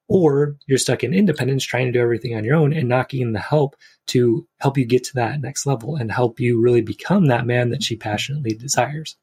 or 0.08 0.58
you're 0.68 0.78
stuck 0.78 1.04
in 1.04 1.13
independence, 1.13 1.63
trying 1.63 1.86
to 1.86 1.92
do 1.92 2.01
everything 2.01 2.36
on 2.36 2.44
your 2.44 2.56
own 2.56 2.74
and 2.74 2.89
not 2.89 3.10
getting 3.10 3.32
the 3.32 3.39
help 3.39 3.75
to 4.08 4.48
help 4.60 4.78
you 4.78 4.86
get 4.86 5.04
to 5.06 5.13
that 5.13 5.39
next 5.39 5.66
level 5.66 5.96
and 5.96 6.12
help 6.12 6.39
you 6.39 6.60
really 6.60 6.82
become 6.82 7.28
that 7.28 7.46
man 7.46 7.70
that 7.70 7.84
she 7.84 7.96
passionately 7.96 8.54
desires. 8.54 9.16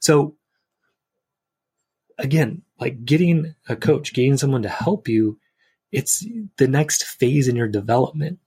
So 0.00 0.36
again, 2.18 2.62
like 2.80 3.04
getting 3.04 3.54
a 3.68 3.76
coach, 3.76 4.14
getting 4.14 4.36
someone 4.36 4.62
to 4.62 4.68
help 4.68 5.08
you, 5.08 5.38
it's 5.94 6.26
the 6.56 6.68
next 6.68 7.04
phase 7.04 7.48
in 7.48 7.56
your 7.56 7.68
development. 7.68 8.38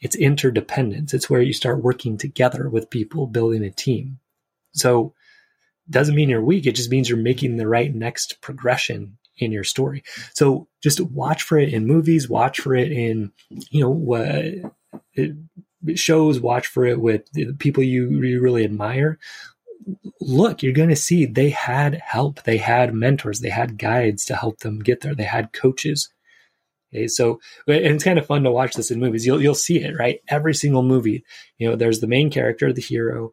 It's 0.00 0.16
interdependence. 0.16 1.14
It's 1.14 1.30
where 1.30 1.42
you 1.42 1.52
start 1.52 1.82
working 1.82 2.18
together 2.18 2.68
with 2.68 2.90
people, 2.90 3.26
building 3.26 3.64
a 3.64 3.70
team. 3.70 4.18
So 4.72 5.14
doesn't 5.90 6.14
mean 6.14 6.28
you're 6.28 6.44
weak. 6.44 6.66
It 6.66 6.74
just 6.74 6.90
means 6.90 7.08
you're 7.08 7.18
making 7.18 7.56
the 7.56 7.68
right 7.68 7.94
next 7.94 8.40
progression 8.40 9.16
in 9.38 9.52
your 9.52 9.64
story. 9.64 10.02
So 10.34 10.68
just 10.82 11.00
watch 11.00 11.42
for 11.42 11.58
it 11.58 11.72
in 11.72 11.86
movies, 11.86 12.28
watch 12.28 12.60
for 12.60 12.74
it 12.74 12.92
in, 12.92 13.32
you 13.70 13.80
know, 13.80 13.90
what 13.90 14.44
shows, 15.94 16.40
watch 16.40 16.66
for 16.66 16.84
it 16.84 17.00
with 17.00 17.30
the 17.32 17.52
people 17.54 17.82
you, 17.82 18.10
you 18.10 18.40
really 18.40 18.64
admire. 18.64 19.18
Look, 20.20 20.62
you're 20.62 20.72
going 20.72 20.88
to 20.90 20.96
see 20.96 21.24
they 21.24 21.50
had 21.50 21.94
help. 21.94 22.42
They 22.42 22.58
had 22.58 22.92
mentors. 22.92 23.40
They 23.40 23.50
had 23.50 23.78
guides 23.78 24.24
to 24.26 24.36
help 24.36 24.58
them 24.58 24.80
get 24.80 25.00
there. 25.00 25.14
They 25.14 25.24
had 25.24 25.52
coaches. 25.52 26.10
Okay, 26.92 27.08
so 27.08 27.40
eh, 27.68 27.74
and 27.74 27.94
it's 27.94 28.04
kind 28.04 28.18
of 28.18 28.26
fun 28.26 28.44
to 28.44 28.50
watch 28.50 28.74
this 28.74 28.90
in 28.90 29.00
movies. 29.00 29.26
You'll 29.26 29.42
you'll 29.42 29.54
see 29.54 29.82
it 29.82 29.98
right 29.98 30.20
every 30.28 30.54
single 30.54 30.82
movie. 30.82 31.24
You 31.58 31.70
know, 31.70 31.76
there's 31.76 32.00
the 32.00 32.06
main 32.06 32.30
character, 32.30 32.72
the 32.72 32.80
hero. 32.80 33.32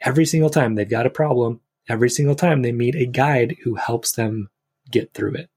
Every 0.00 0.26
single 0.26 0.50
time 0.50 0.74
they've 0.74 0.88
got 0.88 1.06
a 1.06 1.10
problem, 1.10 1.60
every 1.88 2.10
single 2.10 2.34
time 2.34 2.62
they 2.62 2.72
meet 2.72 2.94
a 2.94 3.06
guide 3.06 3.56
who 3.62 3.74
helps 3.74 4.12
them 4.12 4.50
get 4.90 5.12
through 5.14 5.34
it, 5.34 5.50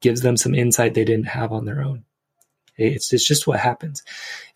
gives 0.00 0.20
them 0.22 0.36
some 0.36 0.54
insight 0.54 0.94
they 0.94 1.04
didn't 1.04 1.28
have 1.28 1.52
on 1.52 1.64
their 1.64 1.82
own. 1.82 2.04
Eh, 2.78 2.88
it's, 2.88 3.12
it's 3.12 3.26
just 3.26 3.46
what 3.46 3.60
happens. 3.60 4.02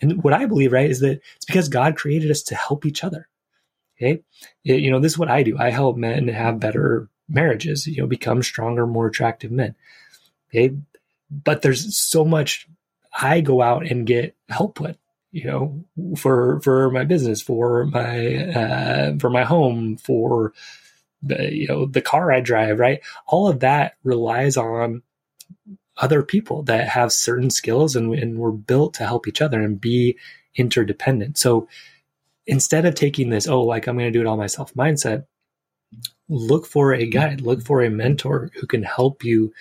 And 0.01 0.23
what 0.23 0.35
I 0.35 0.47
believe, 0.47 0.73
right, 0.73 0.91
is 0.91 1.01
that 1.01 1.21
it's 1.37 1.47
because 1.47 1.69
God 1.69 1.97
created 1.97 2.31
us 2.31 2.43
to 2.45 2.55
help 2.55 2.85
each 2.85 3.05
other. 3.05 3.29
Okay. 3.97 4.23
It, 4.65 4.81
you 4.81 4.91
know, 4.91 5.01
this 5.01 5.13
is 5.13 5.19
what 5.19 5.31
I 5.31 5.43
do. 5.43 5.59
I 5.59 5.71
help 5.71 5.97
men 5.97 6.29
have 6.29 6.61
better 6.61 7.09
marriages, 7.29 7.87
you 7.87 7.99
know, 8.01 8.07
become 8.07 8.43
stronger, 8.43 8.87
more 8.87 9.07
attractive 9.07 9.51
men. 9.51 9.75
Okay. 10.51 10.75
But 11.31 11.63
there's 11.63 11.97
so 11.97 12.25
much 12.25 12.67
I 13.17 13.41
go 13.41 13.63
out 13.63 13.87
and 13.87 14.07
get 14.07 14.37
help 14.49 14.81
with, 14.81 14.97
you 15.33 15.45
know, 15.45 15.85
for, 16.17 16.61
for 16.61 16.91
my 16.91 17.05
business, 17.05 17.41
for 17.41 17.87
my, 17.87 18.37
uh, 18.37 19.19
for 19.19 19.31
my 19.31 19.45
home, 19.45 19.97
for 19.97 20.53
the, 21.23 21.55
you 21.55 21.69
know, 21.69 21.87
the 21.87 22.03
car 22.03 22.33
I 22.33 22.41
drive, 22.41 22.79
right? 22.79 23.01
All 23.27 23.49
of 23.49 23.61
that 23.61 23.95
relies 24.03 24.57
on 24.57 25.03
other 25.97 26.23
people 26.23 26.63
that 26.65 26.89
have 26.89 27.13
certain 27.13 27.51
skills 27.51 27.95
and, 27.95 28.15
and 28.15 28.39
we're 28.39 28.51
built 28.51 28.95
to 28.95 29.07
help 29.07 29.29
each 29.29 29.43
other 29.43 29.61
and 29.61 29.81
be 29.81 30.19
interdependent. 30.57 31.39
So 31.39 31.69
instead 32.47 32.87
of 32.87 32.95
taking 32.95 33.31
this, 33.31 33.47
oh, 33.47 33.63
like 33.63 33.87
I'm 33.87 33.97
going 33.97 34.11
to 34.11 34.19
do 34.19 34.21
it 34.21 34.27
all 34.27 34.37
myself 34.37 34.75
mindset, 34.75 35.27
look 36.29 36.67
for 36.67 36.95
a 36.95 37.07
guide, 37.07 37.41
look 37.41 37.63
for 37.63 37.83
a 37.83 37.91
mentor 37.91 38.51
who 38.55 38.67
can 38.67 38.83
help 38.83 39.25
you 39.25 39.53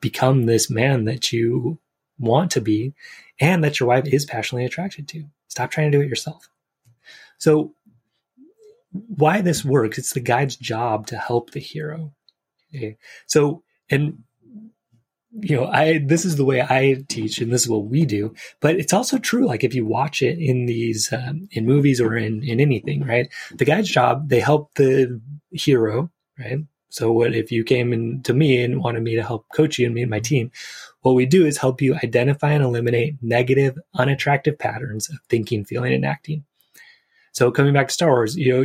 become 0.00 0.46
this 0.46 0.70
man 0.70 1.04
that 1.04 1.32
you 1.32 1.78
want 2.18 2.50
to 2.52 2.60
be 2.60 2.94
and 3.40 3.64
that 3.64 3.80
your 3.80 3.88
wife 3.88 4.06
is 4.06 4.24
passionately 4.24 4.66
attracted 4.66 5.08
to. 5.08 5.24
Stop 5.48 5.70
trying 5.70 5.90
to 5.90 5.98
do 5.98 6.02
it 6.02 6.08
yourself. 6.08 6.48
So, 7.38 7.74
why 8.92 9.40
this 9.40 9.64
works, 9.64 9.98
it's 9.98 10.12
the 10.12 10.20
guide's 10.20 10.56
job 10.56 11.06
to 11.08 11.16
help 11.16 11.50
the 11.50 11.60
hero. 11.60 12.12
Okay. 12.74 12.96
So, 13.26 13.62
and 13.88 14.24
you 15.32 15.56
know, 15.56 15.66
I 15.66 15.98
this 15.98 16.24
is 16.24 16.36
the 16.36 16.44
way 16.44 16.60
I 16.60 17.04
teach, 17.08 17.38
and 17.38 17.52
this 17.52 17.62
is 17.62 17.68
what 17.68 17.86
we 17.86 18.04
do. 18.04 18.34
But 18.60 18.76
it's 18.76 18.92
also 18.92 19.18
true. 19.18 19.46
Like 19.46 19.62
if 19.62 19.74
you 19.74 19.86
watch 19.86 20.22
it 20.22 20.38
in 20.38 20.66
these 20.66 21.12
um, 21.12 21.48
in 21.52 21.66
movies 21.66 22.00
or 22.00 22.16
in 22.16 22.42
in 22.42 22.60
anything, 22.60 23.04
right? 23.04 23.28
The 23.54 23.64
guide's 23.64 23.88
job 23.88 24.28
they 24.28 24.40
help 24.40 24.74
the 24.74 25.20
hero, 25.52 26.10
right? 26.38 26.58
So 26.90 27.12
what 27.12 27.34
if 27.34 27.50
you 27.50 27.64
came 27.64 27.92
in 27.92 28.22
to 28.24 28.34
me 28.34 28.62
and 28.62 28.82
wanted 28.82 29.02
me 29.02 29.14
to 29.14 29.22
help 29.22 29.46
coach 29.54 29.78
you 29.78 29.86
and 29.86 29.94
me 29.94 30.02
and 30.02 30.10
my 30.10 30.20
team? 30.20 30.50
What 31.02 31.14
we 31.14 31.24
do 31.24 31.46
is 31.46 31.56
help 31.56 31.80
you 31.80 31.94
identify 31.94 32.52
and 32.52 32.62
eliminate 32.62 33.16
negative, 33.22 33.78
unattractive 33.94 34.58
patterns 34.58 35.08
of 35.08 35.18
thinking, 35.28 35.64
feeling, 35.64 35.94
and 35.94 36.04
acting. 36.04 36.44
So 37.32 37.52
coming 37.52 37.72
back 37.72 37.88
to 37.88 37.94
Star 37.94 38.10
Wars, 38.10 38.36
you 38.36 38.52
know, 38.52 38.62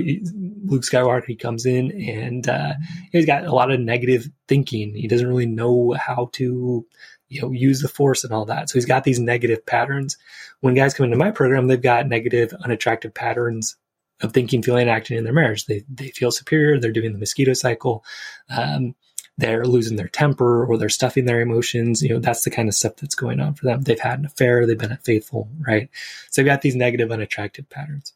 Luke 0.65 0.81
Skywalker, 0.81 1.25
he 1.25 1.35
comes 1.35 1.67
in 1.67 1.91
and 2.01 2.49
uh, 2.49 2.73
he's 3.11 3.27
got 3.27 3.45
a 3.45 3.53
lot 3.53 3.71
of 3.71 3.79
negative 3.79 4.27
thinking. 4.47 4.95
He 4.95 5.07
doesn't 5.07 5.27
really 5.27 5.45
know 5.45 5.93
how 5.93 6.29
to, 6.33 6.85
you 7.29 7.41
know, 7.41 7.51
use 7.51 7.81
the 7.81 7.87
Force 7.87 8.23
and 8.23 8.33
all 8.33 8.45
that. 8.45 8.69
So 8.69 8.73
he's 8.73 8.87
got 8.87 9.03
these 9.03 9.19
negative 9.19 9.63
patterns. 9.67 10.17
When 10.61 10.73
guys 10.73 10.95
come 10.95 11.05
into 11.05 11.17
my 11.17 11.29
program, 11.29 11.67
they've 11.67 11.79
got 11.79 12.07
negative, 12.07 12.53
unattractive 12.63 13.13
patterns 13.13 13.75
of 14.21 14.33
thinking, 14.33 14.63
feeling, 14.63 14.83
and 14.83 14.89
acting 14.89 15.17
in 15.17 15.23
their 15.23 15.33
marriage. 15.33 15.65
They 15.65 15.83
they 15.89 16.09
feel 16.09 16.31
superior. 16.31 16.79
They're 16.79 16.91
doing 16.91 17.13
the 17.13 17.19
mosquito 17.19 17.53
cycle. 17.53 18.03
Um, 18.49 18.95
they're 19.37 19.65
losing 19.65 19.97
their 19.97 20.07
temper 20.07 20.65
or 20.65 20.77
they're 20.77 20.89
stuffing 20.89 21.25
their 21.25 21.41
emotions. 21.41 22.01
You 22.01 22.09
know, 22.09 22.19
that's 22.19 22.43
the 22.43 22.51
kind 22.51 22.69
of 22.69 22.75
stuff 22.75 22.95
that's 22.95 23.15
going 23.15 23.41
on 23.41 23.53
for 23.53 23.65
them. 23.65 23.81
They've 23.81 23.99
had 23.99 24.19
an 24.19 24.25
affair. 24.25 24.65
They've 24.65 24.77
been 24.77 24.91
unfaithful, 24.91 25.49
right? 25.59 25.89
So 26.29 26.41
they've 26.41 26.45
got 26.45 26.61
these 26.61 26.75
negative, 26.75 27.11
unattractive 27.11 27.69
patterns. 27.69 28.13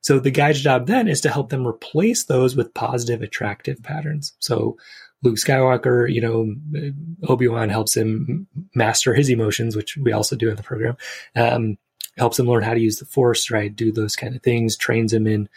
So 0.00 0.20
the 0.20 0.30
guide's 0.30 0.60
job 0.60 0.86
then 0.86 1.08
is 1.08 1.22
to 1.22 1.30
help 1.30 1.48
them 1.48 1.66
replace 1.66 2.24
those 2.24 2.54
with 2.54 2.74
positive, 2.74 3.22
attractive 3.22 3.82
patterns. 3.82 4.34
So 4.38 4.76
Luke 5.22 5.36
Skywalker, 5.36 6.12
you 6.12 6.20
know, 6.20 6.54
Obi 7.26 7.48
Wan 7.48 7.70
helps 7.70 7.96
him 7.96 8.46
master 8.74 9.14
his 9.14 9.30
emotions, 9.30 9.74
which 9.74 9.96
we 9.96 10.12
also 10.12 10.36
do 10.36 10.50
in 10.50 10.56
the 10.56 10.62
program. 10.62 10.96
Um, 11.34 11.78
helps 12.16 12.38
him 12.38 12.46
learn 12.46 12.62
how 12.62 12.74
to 12.74 12.80
use 12.80 12.98
the 12.98 13.04
Force, 13.04 13.50
right? 13.50 13.74
Do 13.74 13.92
those 13.92 14.16
kind 14.16 14.34
of 14.34 14.42
things. 14.42 14.76
Trains 14.76 15.12
him 15.12 15.26
in 15.26 15.48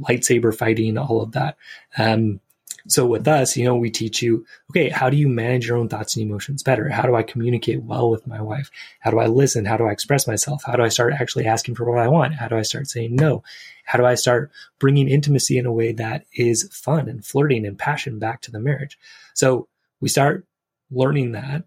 lightsaber 0.00 0.56
fighting, 0.56 0.98
all 0.98 1.22
of 1.22 1.32
that. 1.32 1.56
Um, 1.98 2.40
so 2.88 3.06
with 3.06 3.28
us, 3.28 3.56
you 3.56 3.64
know, 3.64 3.76
we 3.76 3.90
teach 3.90 4.22
you, 4.22 4.44
okay, 4.70 4.88
how 4.88 5.08
do 5.08 5.16
you 5.16 5.28
manage 5.28 5.68
your 5.68 5.76
own 5.76 5.88
thoughts 5.88 6.16
and 6.16 6.26
emotions 6.26 6.62
better? 6.62 6.88
How 6.88 7.02
do 7.02 7.14
I 7.14 7.22
communicate 7.22 7.82
well 7.82 8.10
with 8.10 8.26
my 8.26 8.40
wife? 8.40 8.70
How 9.00 9.10
do 9.10 9.20
I 9.20 9.26
listen? 9.26 9.64
How 9.64 9.76
do 9.76 9.84
I 9.84 9.92
express 9.92 10.26
myself? 10.26 10.64
How 10.64 10.74
do 10.74 10.82
I 10.82 10.88
start 10.88 11.14
actually 11.14 11.46
asking 11.46 11.76
for 11.76 11.84
what 11.84 12.00
I 12.00 12.08
want? 12.08 12.34
How 12.34 12.48
do 12.48 12.56
I 12.56 12.62
start 12.62 12.88
saying 12.88 13.14
no? 13.14 13.44
How 13.84 13.98
do 13.98 14.04
I 14.04 14.14
start 14.14 14.50
bringing 14.80 15.08
intimacy 15.08 15.58
in 15.58 15.66
a 15.66 15.72
way 15.72 15.92
that 15.92 16.26
is 16.34 16.68
fun 16.72 17.08
and 17.08 17.24
flirting 17.24 17.66
and 17.66 17.78
passion 17.78 18.18
back 18.18 18.40
to 18.42 18.50
the 18.50 18.60
marriage? 18.60 18.98
So 19.34 19.68
we 20.00 20.08
start 20.08 20.44
learning 20.90 21.32
that. 21.32 21.64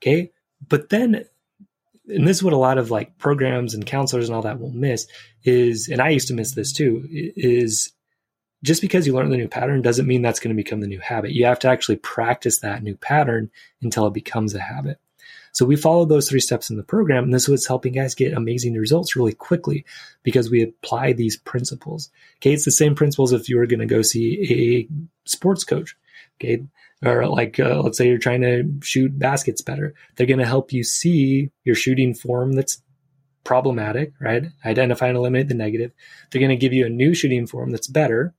Okay. 0.00 0.32
But 0.68 0.88
then, 0.88 1.26
and 2.08 2.26
this 2.26 2.38
is 2.38 2.42
what 2.42 2.52
a 2.52 2.58
lot 2.58 2.78
of 2.78 2.90
like 2.90 3.18
programs 3.18 3.74
and 3.74 3.86
counselors 3.86 4.28
and 4.28 4.36
all 4.36 4.42
that 4.42 4.60
will 4.60 4.70
miss 4.70 5.06
is, 5.44 5.88
and 5.88 6.00
I 6.00 6.10
used 6.10 6.28
to 6.28 6.34
miss 6.34 6.54
this 6.54 6.72
too, 6.72 7.06
is 7.10 7.92
just 8.62 8.80
because 8.80 9.06
you 9.06 9.14
learn 9.14 9.30
the 9.30 9.36
new 9.36 9.48
pattern 9.48 9.82
doesn't 9.82 10.06
mean 10.06 10.22
that's 10.22 10.40
going 10.40 10.54
to 10.54 10.62
become 10.62 10.80
the 10.80 10.86
new 10.86 11.00
habit. 11.00 11.32
You 11.32 11.44
have 11.46 11.58
to 11.60 11.68
actually 11.68 11.96
practice 11.96 12.60
that 12.60 12.82
new 12.82 12.96
pattern 12.96 13.50
until 13.82 14.06
it 14.06 14.14
becomes 14.14 14.54
a 14.54 14.60
habit. 14.60 14.98
So 15.52 15.64
we 15.64 15.76
follow 15.76 16.04
those 16.04 16.28
three 16.28 16.40
steps 16.40 16.68
in 16.68 16.76
the 16.76 16.82
program, 16.82 17.24
and 17.24 17.32
this 17.32 17.44
is 17.44 17.48
what's 17.48 17.66
helping 17.66 17.94
guys 17.94 18.14
get 18.14 18.34
amazing 18.34 18.74
results 18.74 19.16
really 19.16 19.32
quickly 19.32 19.86
because 20.22 20.50
we 20.50 20.62
apply 20.62 21.14
these 21.14 21.38
principles. 21.38 22.10
Okay, 22.36 22.52
it's 22.52 22.66
the 22.66 22.70
same 22.70 22.94
principles 22.94 23.32
if 23.32 23.48
you 23.48 23.56
were 23.56 23.66
going 23.66 23.80
to 23.80 23.86
go 23.86 24.02
see 24.02 24.86
a 24.86 24.88
sports 25.26 25.64
coach. 25.64 25.96
Okay, 26.38 26.62
or 27.04 27.26
like 27.26 27.60
uh, 27.60 27.80
let's 27.82 27.98
say 27.98 28.08
you're 28.08 28.18
trying 28.18 28.42
to 28.42 28.64
shoot 28.82 29.18
baskets 29.18 29.62
better, 29.62 29.94
they're 30.16 30.26
going 30.26 30.38
to 30.38 30.46
help 30.46 30.72
you 30.72 30.82
see 30.82 31.50
your 31.64 31.74
shooting 31.74 32.14
form 32.14 32.52
that's 32.52 32.82
problematic, 33.44 34.12
right? 34.20 34.44
Identify 34.64 35.08
and 35.08 35.16
eliminate 35.16 35.48
the 35.48 35.54
negative. 35.54 35.92
They're 36.30 36.40
going 36.40 36.50
to 36.50 36.56
give 36.56 36.72
you 36.72 36.86
a 36.86 36.90
new 36.90 37.14
shooting 37.14 37.46
form 37.46 37.70
that's 37.70 37.86
better 37.86 38.34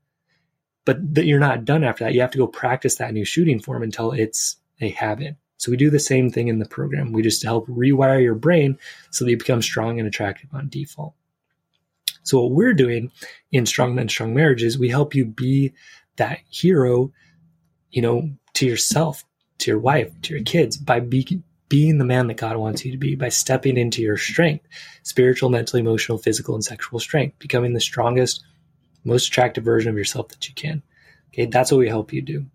but 0.88 1.16
that 1.16 1.26
you're 1.26 1.38
not 1.38 1.66
done 1.66 1.84
after 1.84 2.06
that. 2.06 2.14
You 2.14 2.22
have 2.22 2.32
to 2.32 2.38
go 2.38 2.48
practice 2.48 2.96
that 2.96 3.14
new 3.14 3.26
shooting 3.26 3.60
form 3.60 3.84
until 3.84 4.14
it's 4.14 4.56
a 4.80 4.88
habit. 4.88 5.36
So 5.58 5.70
we 5.70 5.76
do 5.76 5.90
the 5.90 6.00
same 6.00 6.30
thing 6.30 6.48
in 6.48 6.60
the 6.60 6.66
program. 6.66 7.12
We 7.12 7.22
just 7.22 7.44
help 7.44 7.68
rewire 7.68 8.24
your 8.24 8.36
brain 8.36 8.80
so 9.12 9.26
that 9.26 9.32
you 9.32 9.38
become 9.38 9.62
strong 9.62 10.00
and 10.00 10.08
attractive 10.08 10.50
on 10.54 10.70
default. 10.70 11.14
So 12.24 12.42
what 12.42 12.52
we're 12.54 12.74
doing 12.74 13.12
in 13.52 13.66
Strong 13.66 13.96
Men, 13.96 14.08
Strong 14.08 14.34
Marriages, 14.34 14.80
we 14.80 14.88
help 14.88 15.14
you 15.14 15.26
be 15.26 15.74
that 16.16 16.40
hero, 16.50 17.12
you 17.92 18.02
know, 18.02 18.32
to 18.58 18.66
yourself, 18.66 19.24
to 19.60 19.70
your 19.70 19.80
wife, 19.80 20.12
to 20.24 20.34
your 20.34 20.44
kids 20.44 20.78
by 20.78 21.00
be, 21.00 21.42
being 21.70 22.00
the 22.00 22.06
man 22.06 22.28
that 22.28 22.38
God 22.38 22.58
wants 22.58 22.84
you 22.84 22.92
to 22.92 22.98
be, 22.98 23.14
by 23.14 23.30
stepping 23.30 23.78
into 23.78 24.02
your 24.02 24.18
strength, 24.18 24.66
spiritual, 25.04 25.50
mental, 25.50 25.80
emotional, 25.80 26.18
physical, 26.18 26.56
and 26.56 26.64
sexual 26.64 27.00
strength, 27.00 27.38
becoming 27.38 27.74
the 27.74 27.80
strongest, 27.80 28.44
most 29.04 29.28
attractive 29.28 29.64
version 29.64 29.92
of 29.92 29.98
yourself 29.98 30.30
that 30.30 30.48
you 30.50 30.56
can. 30.56 30.82
Okay, 31.30 31.46
that's 31.46 31.72
what 31.72 31.78
we 31.78 31.88
help 31.88 32.12
you 32.12 32.22
do. 32.22 32.48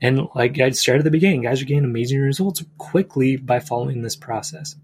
And 0.00 0.28
like 0.36 0.60
I 0.60 0.70
started 0.70 1.00
at 1.00 1.04
the 1.04 1.10
beginning, 1.10 1.42
guys 1.42 1.60
are 1.60 1.64
getting 1.64 1.84
amazing 1.84 2.20
results 2.20 2.62
quickly 2.78 3.36
by 3.36 3.58
following 3.58 4.02
this 4.02 4.16
process. 4.16 4.76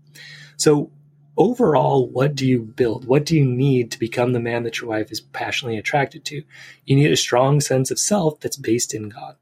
So 0.56 0.90
overall, 1.36 2.08
what 2.08 2.34
do 2.34 2.44
you 2.44 2.60
build? 2.60 3.04
What 3.04 3.24
do 3.24 3.36
you 3.36 3.44
need 3.44 3.92
to 3.92 4.00
become 4.00 4.32
the 4.32 4.40
man 4.40 4.64
that 4.64 4.80
your 4.80 4.90
wife 4.90 5.12
is 5.12 5.20
passionately 5.20 5.78
attracted 5.78 6.24
to? 6.24 6.42
You 6.86 6.96
need 6.96 7.12
a 7.12 7.16
strong 7.16 7.60
sense 7.60 7.92
of 7.92 8.00
self 8.00 8.40
that's 8.40 8.56
based 8.56 8.94
in 8.94 9.10
God. 9.10 9.36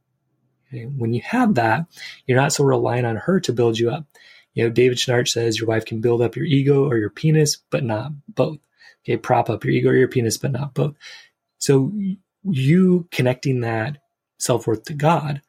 When 0.72 1.14
you 1.14 1.22
have 1.22 1.54
that, 1.54 1.86
you're 2.26 2.40
not 2.40 2.52
so 2.52 2.64
reliant 2.64 3.06
on 3.06 3.16
her 3.16 3.40
to 3.40 3.52
build 3.52 3.78
you 3.78 3.90
up. 3.90 4.06
You 4.54 4.64
know, 4.64 4.70
David 4.70 4.98
Schnarch 4.98 5.28
says 5.28 5.58
your 5.58 5.68
wife 5.68 5.84
can 5.84 6.00
build 6.00 6.20
up 6.20 6.36
your 6.36 6.44
ego 6.44 6.84
or 6.84 6.96
your 6.96 7.10
penis, 7.10 7.58
but 7.70 7.84
not 7.84 8.12
both. 8.28 8.58
Okay, 9.04 9.16
prop 9.16 9.48
up 9.48 9.64
your 9.64 9.72
ego 9.72 9.90
or 9.90 9.96
your 9.96 10.08
penis, 10.08 10.36
but 10.36 10.52
not 10.52 10.74
both. 10.74 10.94
So 11.58 11.92
you 12.42 13.08
connecting 13.10 13.60
that 13.60 13.98
self 14.38 14.66
worth 14.66 14.84
to 14.84 14.94
God, 14.94 15.42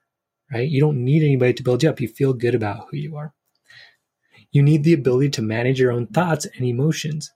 right? 0.51 0.69
You 0.69 0.79
don't 0.79 1.03
need 1.03 1.23
anybody 1.23 1.53
to 1.53 1.63
build 1.63 1.83
you 1.83 1.89
up. 1.89 1.99
You 1.99 2.07
feel 2.07 2.33
good 2.33 2.55
about 2.55 2.87
who 2.89 2.97
you 2.97 3.15
are. 3.17 3.33
You 4.51 4.63
need 4.63 4.83
the 4.83 4.93
ability 4.93 5.29
to 5.31 5.41
manage 5.41 5.79
your 5.79 5.91
own 5.91 6.07
thoughts 6.07 6.45
and 6.45 6.65
emotions. 6.65 7.31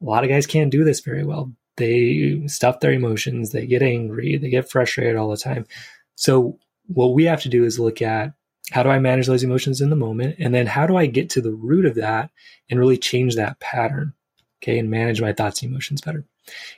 A 0.00 0.04
lot 0.04 0.24
of 0.24 0.30
guys 0.30 0.46
can't 0.46 0.70
do 0.70 0.84
this 0.84 1.00
very 1.00 1.24
well. 1.24 1.52
they 1.76 2.42
stuff 2.46 2.80
their 2.80 2.92
emotions, 2.92 3.50
they 3.50 3.66
get 3.66 3.82
angry, 3.82 4.36
they 4.36 4.50
get 4.50 4.70
frustrated 4.70 5.16
all 5.16 5.30
the 5.30 5.36
time. 5.36 5.66
So 6.14 6.58
what 6.86 7.14
we 7.14 7.24
have 7.24 7.42
to 7.42 7.48
do 7.48 7.64
is 7.64 7.78
look 7.78 8.02
at 8.02 8.32
how 8.70 8.82
do 8.82 8.88
I 8.88 8.98
manage 8.98 9.26
those 9.26 9.42
emotions 9.42 9.80
in 9.80 9.90
the 9.90 9.96
moment? 9.96 10.36
And 10.38 10.54
then 10.54 10.66
how 10.66 10.86
do 10.86 10.96
I 10.96 11.06
get 11.06 11.30
to 11.30 11.40
the 11.40 11.52
root 11.52 11.84
of 11.84 11.96
that 11.96 12.30
and 12.70 12.78
really 12.78 12.96
change 12.96 13.36
that 13.36 13.60
pattern? 13.60 14.14
Okay. 14.62 14.78
And 14.78 14.90
manage 14.90 15.20
my 15.20 15.32
thoughts 15.32 15.62
and 15.62 15.70
emotions 15.70 16.00
better. 16.00 16.24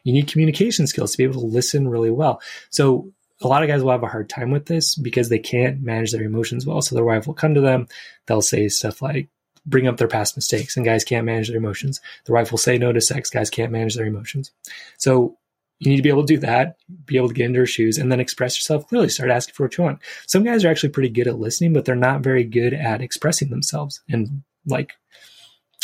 You 0.03 0.13
need 0.13 0.29
communication 0.29 0.87
skills 0.87 1.13
to 1.13 1.19
be 1.19 1.25
able 1.25 1.41
to 1.41 1.47
listen 1.47 1.89
really 1.89 2.11
well. 2.11 2.41
So 2.71 3.13
a 3.43 3.49
lot 3.49 3.63
of 3.63 3.69
guys 3.69 3.83
will 3.83 3.91
have 3.91 4.03
a 4.03 4.09
hard 4.09 4.29
time 4.29 4.51
with 4.51 4.67
this 4.67 4.95
because 4.95 5.29
they 5.29 5.39
can't 5.39 5.83
manage 5.83 6.13
their 6.13 6.23
emotions 6.23 6.67
well. 6.67 6.81
So 6.81 6.95
their 6.95 7.05
wife 7.05 7.27
will 7.27 7.35
come 7.35 7.55
to 7.55 7.61
them. 7.61 7.89
They'll 8.27 8.43
say 8.43 8.69
stuff 8.69 9.03
like, 9.03 9.29
bring 9.67 9.87
up 9.87 9.97
their 9.97 10.09
past 10.09 10.37
mistakes 10.37 10.77
and 10.77 10.85
guys 10.85 11.05
can't 11.05 11.27
manage 11.27 11.49
their 11.49 11.57
emotions. 11.57 12.01
The 12.25 12.33
wife 12.33 12.51
will 12.51 12.59
say 12.59 12.79
no 12.79 12.93
to 12.93 13.01
sex. 13.01 13.31
Guys 13.31 13.51
can't 13.51 13.73
manage 13.73 13.95
their 13.97 14.07
emotions. 14.07 14.51
So 14.99 15.39
you 15.81 15.91
need 15.91 15.97
to 15.97 16.03
be 16.03 16.09
able 16.09 16.25
to 16.25 16.35
do 16.35 16.41
that, 16.41 16.77
be 17.05 17.17
able 17.17 17.29
to 17.29 17.35
get 17.35 17.47
into 17.47 17.59
her 17.59 17.67
shoes 17.67 17.99
and 17.99 18.11
then 18.11 18.21
express 18.21 18.57
yourself 18.57 18.89
clearly. 18.89 19.09
Start 19.09 19.31
asking 19.31 19.55
for 19.55 19.65
what 19.65 19.77
you 19.77 19.85
want. 19.85 19.99
Some 20.27 20.45
guys 20.45 20.65
are 20.65 20.69
actually 20.69 20.91
pretty 20.91 21.09
good 21.09 21.27
at 21.27 21.39
listening, 21.39 21.73
but 21.73 21.85
they're 21.85 21.97
not 21.97 22.21
very 22.21 22.45
good 22.45 22.73
at 22.73 23.03
expressing 23.03 23.51
themselves 23.51 24.01
and 24.09 24.43
like 24.67 24.93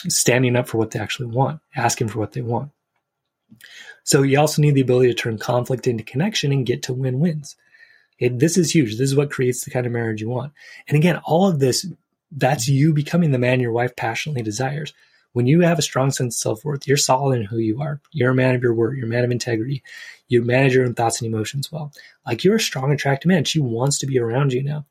standing 0.09 0.57
up 0.57 0.69
for 0.69 0.79
what 0.79 0.93
they 0.93 1.01
actually 1.01 1.27
want, 1.27 1.61
asking 1.77 2.09
for 2.09 2.19
what 2.19 2.33
they 2.33 2.41
want. 2.41 2.71
So 4.05 4.23
you 4.23 4.39
also 4.39 4.63
need 4.63 4.75
the 4.75 4.81
ability 4.81 5.09
to 5.09 5.15
turn 5.15 5.39
conflict 5.39 5.87
into 5.87 6.05
connection 6.05 6.53
and 6.53 6.65
get 6.65 6.85
to 6.85 6.95
win-wins. 6.95 7.57
This 8.21 8.57
is 8.57 8.71
huge. 8.71 8.93
This 8.93 9.11
is 9.11 9.17
what 9.17 9.31
creates 9.31 9.65
the 9.65 9.71
kind 9.71 9.87
of 9.87 9.93
marriage 9.93 10.21
you 10.21 10.29
want. 10.29 10.53
And 10.89 10.97
again, 10.97 11.21
all 11.25 11.49
of 11.49 11.59
this 11.59 11.87
that's 12.33 12.69
you 12.69 12.93
becoming 12.93 13.33
the 13.33 13.39
man 13.39 13.59
your 13.61 13.73
wife 13.73 13.97
passionately 13.97 14.43
desires. 14.43 14.95
When 15.33 15.47
you 15.47 15.61
have 15.61 15.79
a 15.79 15.83
strong 15.83 16.11
sense 16.11 16.37
of 16.37 16.41
self 16.41 16.65
worth, 16.65 16.87
you're 16.87 16.97
solid 16.97 17.41
in 17.41 17.47
who 17.47 17.59
you 17.59 17.81
are. 17.81 18.01
You're 18.13 18.33
a 18.33 18.35
man 18.35 18.55
of 18.55 18.63
your 18.63 18.75
word. 18.75 18.97
You're 18.97 19.07
a 19.07 19.11
man 19.11 19.25
of 19.25 19.31
integrity. 19.31 19.83
You 20.29 20.43
manage 20.43 20.75
your 20.75 20.85
own 20.85 20.95
thoughts 20.95 21.21
and 21.21 21.33
emotions 21.33 21.71
well. 21.71 21.93
Like 22.27 22.45
you're 22.45 22.57
a 22.57 22.61
strong, 22.61 22.93
attractive 22.93 23.29
man. 23.29 23.45
She 23.45 23.61
wants 23.61 23.99
to 24.01 24.07
be 24.07 24.19
around 24.19 24.53
you 24.53 24.63
now. 24.63 24.87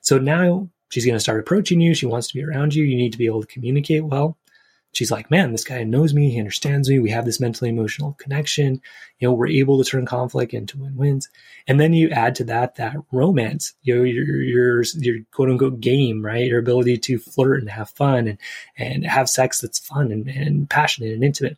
So 0.00 0.18
now 0.18 0.68
she's 0.90 1.04
going 1.04 1.16
to 1.16 1.20
start 1.20 1.40
approaching 1.40 1.80
you. 1.80 1.94
She 1.94 2.06
wants 2.06 2.28
to 2.28 2.34
be 2.34 2.44
around 2.44 2.74
you. 2.74 2.84
You 2.84 2.96
need 2.96 3.12
to 3.12 3.18
be 3.18 3.26
able 3.26 3.42
to 3.42 3.46
communicate 3.46 4.04
well 4.04 4.36
she's 4.92 5.10
like, 5.10 5.30
man, 5.30 5.52
this 5.52 5.64
guy 5.64 5.82
knows 5.82 6.14
me. 6.14 6.30
He 6.30 6.38
understands 6.38 6.88
me. 6.88 6.98
We 6.98 7.10
have 7.10 7.24
this 7.24 7.40
mentally 7.40 7.70
emotional 7.70 8.12
connection. 8.18 8.80
You 9.18 9.28
know, 9.28 9.34
we're 9.34 9.48
able 9.48 9.82
to 9.82 9.88
turn 9.88 10.06
conflict 10.06 10.54
into 10.54 10.78
win 10.78 10.96
wins. 10.96 11.28
And 11.66 11.80
then 11.80 11.92
you 11.94 12.10
add 12.10 12.34
to 12.36 12.44
that, 12.44 12.76
that 12.76 12.96
romance, 13.10 13.74
you 13.82 13.96
know, 13.96 14.02
your, 14.02 14.42
your, 14.42 14.82
your 14.98 15.16
quote 15.32 15.50
unquote 15.50 15.80
game, 15.80 16.24
right? 16.24 16.46
Your 16.46 16.58
ability 16.58 16.98
to 16.98 17.18
flirt 17.18 17.60
and 17.60 17.70
have 17.70 17.90
fun 17.90 18.28
and, 18.28 18.38
and 18.76 19.04
have 19.06 19.28
sex 19.28 19.60
that's 19.60 19.78
fun 19.78 20.12
and, 20.12 20.28
and 20.28 20.68
passionate 20.68 21.12
and 21.12 21.24
intimate. 21.24 21.56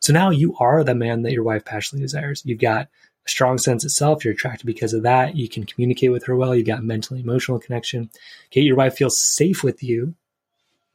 So 0.00 0.12
now 0.12 0.30
you 0.30 0.56
are 0.58 0.84
the 0.84 0.94
man 0.94 1.22
that 1.22 1.32
your 1.32 1.44
wife 1.44 1.64
passionately 1.64 2.04
desires. 2.04 2.42
You've 2.44 2.60
got 2.60 2.88
a 3.26 3.28
strong 3.28 3.58
sense 3.58 3.84
of 3.84 3.90
self. 3.90 4.24
You're 4.24 4.34
attracted 4.34 4.66
because 4.66 4.92
of 4.92 5.02
that. 5.02 5.36
You 5.36 5.48
can 5.48 5.64
communicate 5.64 6.12
with 6.12 6.26
her 6.26 6.36
well. 6.36 6.54
You 6.54 6.62
got 6.62 6.84
mentally 6.84 7.20
emotional 7.20 7.58
connection. 7.58 8.10
Okay. 8.46 8.60
Your 8.60 8.76
wife 8.76 8.96
feels 8.96 9.18
safe 9.18 9.64
with 9.64 9.82
you 9.82 10.14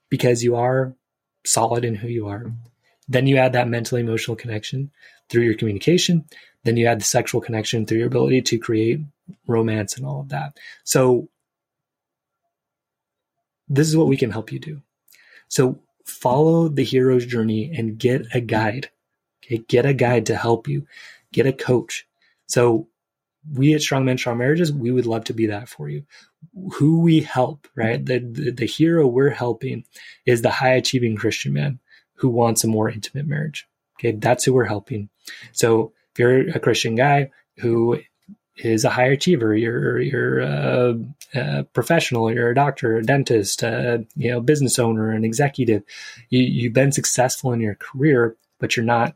because 0.09 0.43
you 0.43 0.55
are 0.55 0.93
solid 1.45 1.85
in 1.85 1.95
who 1.95 2.07
you 2.07 2.27
are. 2.27 2.51
Then 3.07 3.27
you 3.27 3.37
add 3.37 3.53
that 3.53 3.67
mental 3.67 3.97
emotional 3.97 4.37
connection 4.37 4.91
through 5.29 5.43
your 5.43 5.55
communication. 5.55 6.25
Then 6.63 6.77
you 6.77 6.87
add 6.87 6.99
the 6.99 7.05
sexual 7.05 7.41
connection 7.41 7.85
through 7.85 7.99
your 7.99 8.07
ability 8.07 8.41
to 8.43 8.57
create 8.57 8.99
romance 9.47 9.97
and 9.97 10.05
all 10.05 10.21
of 10.21 10.29
that. 10.29 10.57
So 10.83 11.29
this 13.67 13.87
is 13.87 13.97
what 13.97 14.07
we 14.07 14.17
can 14.17 14.31
help 14.31 14.51
you 14.51 14.59
do. 14.59 14.81
So 15.47 15.79
follow 16.05 16.67
the 16.67 16.83
hero's 16.83 17.25
journey 17.25 17.71
and 17.75 17.97
get 17.97 18.25
a 18.33 18.41
guide. 18.41 18.89
Okay, 19.43 19.63
get 19.67 19.85
a 19.85 19.93
guide 19.93 20.27
to 20.27 20.35
help 20.35 20.67
you. 20.67 20.85
Get 21.31 21.45
a 21.45 21.53
coach. 21.53 22.07
So 22.47 22.87
we 23.53 23.73
at 23.73 23.81
Strong 23.81 24.05
Men, 24.05 24.17
Strong 24.17 24.37
Marriages, 24.37 24.71
we 24.71 24.91
would 24.91 25.05
love 25.05 25.23
to 25.25 25.33
be 25.33 25.47
that 25.47 25.67
for 25.67 25.89
you. 25.89 26.03
Who 26.73 27.01
we 27.01 27.21
help, 27.21 27.67
right? 27.75 28.03
The, 28.05 28.19
the, 28.19 28.51
the 28.51 28.65
hero 28.65 29.07
we're 29.07 29.29
helping 29.29 29.85
is 30.25 30.41
the 30.41 30.49
high 30.49 30.73
achieving 30.73 31.15
Christian 31.15 31.53
man 31.53 31.79
who 32.15 32.29
wants 32.29 32.63
a 32.63 32.67
more 32.67 32.89
intimate 32.89 33.27
marriage. 33.27 33.67
Okay, 33.99 34.11
that's 34.11 34.43
who 34.43 34.53
we're 34.53 34.65
helping. 34.65 35.09
So 35.51 35.93
if 36.11 36.19
you're 36.19 36.49
a 36.49 36.59
Christian 36.59 36.95
guy 36.95 37.31
who 37.57 37.99
is 38.57 38.83
a 38.83 38.89
high 38.89 39.07
achiever, 39.07 39.55
you're 39.55 39.99
you're 39.99 40.39
a, 40.39 40.95
a 41.33 41.63
professional, 41.65 42.31
you're 42.31 42.51
a 42.51 42.55
doctor, 42.55 42.97
a 42.97 43.03
dentist, 43.03 43.63
a, 43.63 44.05
you 44.15 44.31
know, 44.31 44.41
business 44.41 44.77
owner, 44.77 45.11
an 45.11 45.23
executive. 45.23 45.83
You, 46.29 46.41
you've 46.41 46.73
been 46.73 46.91
successful 46.91 47.53
in 47.53 47.61
your 47.61 47.75
career, 47.75 48.35
but 48.59 48.75
you're 48.75 48.85
not 48.85 49.15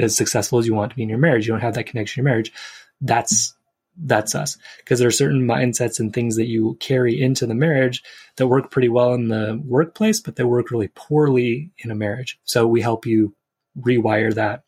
as 0.00 0.16
successful 0.16 0.58
as 0.58 0.66
you 0.66 0.74
want 0.74 0.90
to 0.90 0.96
be 0.96 1.02
in 1.02 1.08
your 1.08 1.18
marriage. 1.18 1.46
You 1.46 1.52
don't 1.52 1.60
have 1.60 1.74
that 1.74 1.86
connection 1.86 2.20
in 2.20 2.24
your 2.24 2.32
marriage 2.32 2.52
that's 3.00 3.54
that's 3.98 4.34
us. 4.34 4.56
Because 4.78 4.98
there 4.98 5.08
are 5.08 5.12
certain 5.12 5.46
mindsets 5.46 5.98
and 6.00 6.12
things 6.12 6.36
that 6.36 6.46
you 6.46 6.76
carry 6.80 7.20
into 7.20 7.46
the 7.46 7.54
marriage 7.54 8.02
that 8.36 8.48
work 8.48 8.70
pretty 8.70 8.88
well 8.88 9.14
in 9.14 9.28
the 9.28 9.60
workplace 9.64 10.20
but 10.20 10.36
they 10.36 10.44
work 10.44 10.70
really 10.70 10.90
poorly 10.94 11.70
in 11.78 11.90
a 11.90 11.94
marriage. 11.94 12.38
So 12.44 12.66
we 12.66 12.80
help 12.80 13.06
you 13.06 13.34
rewire 13.78 14.34
that 14.34 14.64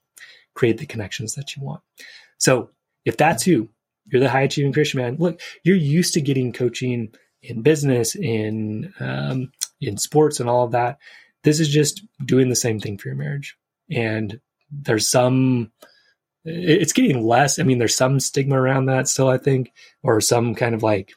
create 0.55 0.79
the 0.79 0.87
connections 0.87 1.35
that 1.35 1.57
you 1.57 1.63
want. 1.63 1.81
So 2.39 2.71
if 3.05 3.17
that's 3.17 3.47
you 3.47 3.69
you're 4.11 4.21
the 4.21 4.31
high 4.31 4.43
achieving 4.43 4.73
christian 4.73 5.01
man 5.01 5.17
look 5.19 5.39
you're 5.65 5.77
used 5.77 6.15
to 6.15 6.21
getting 6.23 6.51
coaching 6.51 7.13
in 7.43 7.63
business 7.63 8.15
in 8.15 8.93
um, 9.01 9.53
in 9.81 9.97
sports 9.97 10.41
and 10.41 10.49
all 10.49 10.65
of 10.65 10.73
that. 10.73 10.99
This 11.45 11.61
is 11.61 11.69
just 11.69 12.03
doing 12.25 12.49
the 12.49 12.57
same 12.57 12.81
thing 12.81 12.99
for 12.99 13.09
your 13.09 13.17
marriage. 13.17 13.57
And 13.91 14.41
there's 14.71 15.09
some 15.09 15.73
it's 16.49 16.93
getting 16.93 17.27
less. 17.27 17.59
I 17.59 17.63
mean, 17.63 17.79
there's 17.79 17.95
some 17.95 18.21
stigma 18.21 18.61
around 18.61 18.87
that 18.87 19.09
still, 19.09 19.29
I 19.29 19.39
think, 19.39 19.73
or 20.03 20.21
some 20.21 20.55
kind 20.55 20.75
of 20.75 20.83
like 20.83 21.13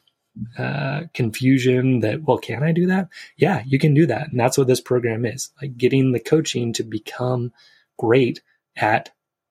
uh, 0.58 1.02
confusion 1.14 2.00
that, 2.00 2.22
well, 2.22 2.38
can 2.38 2.62
I 2.62 2.72
do 2.72 2.86
that? 2.86 3.08
Yeah, 3.36 3.62
you 3.66 3.78
can 3.78 3.94
do 3.94 4.06
that. 4.06 4.30
And 4.30 4.40
that's 4.40 4.56
what 4.56 4.66
this 4.66 4.80
program 4.80 5.24
is 5.24 5.50
like 5.60 5.76
getting 5.76 6.12
the 6.12 6.20
coaching 6.20 6.72
to 6.74 6.82
become 6.82 7.52
great 7.98 8.42
at 8.76 9.10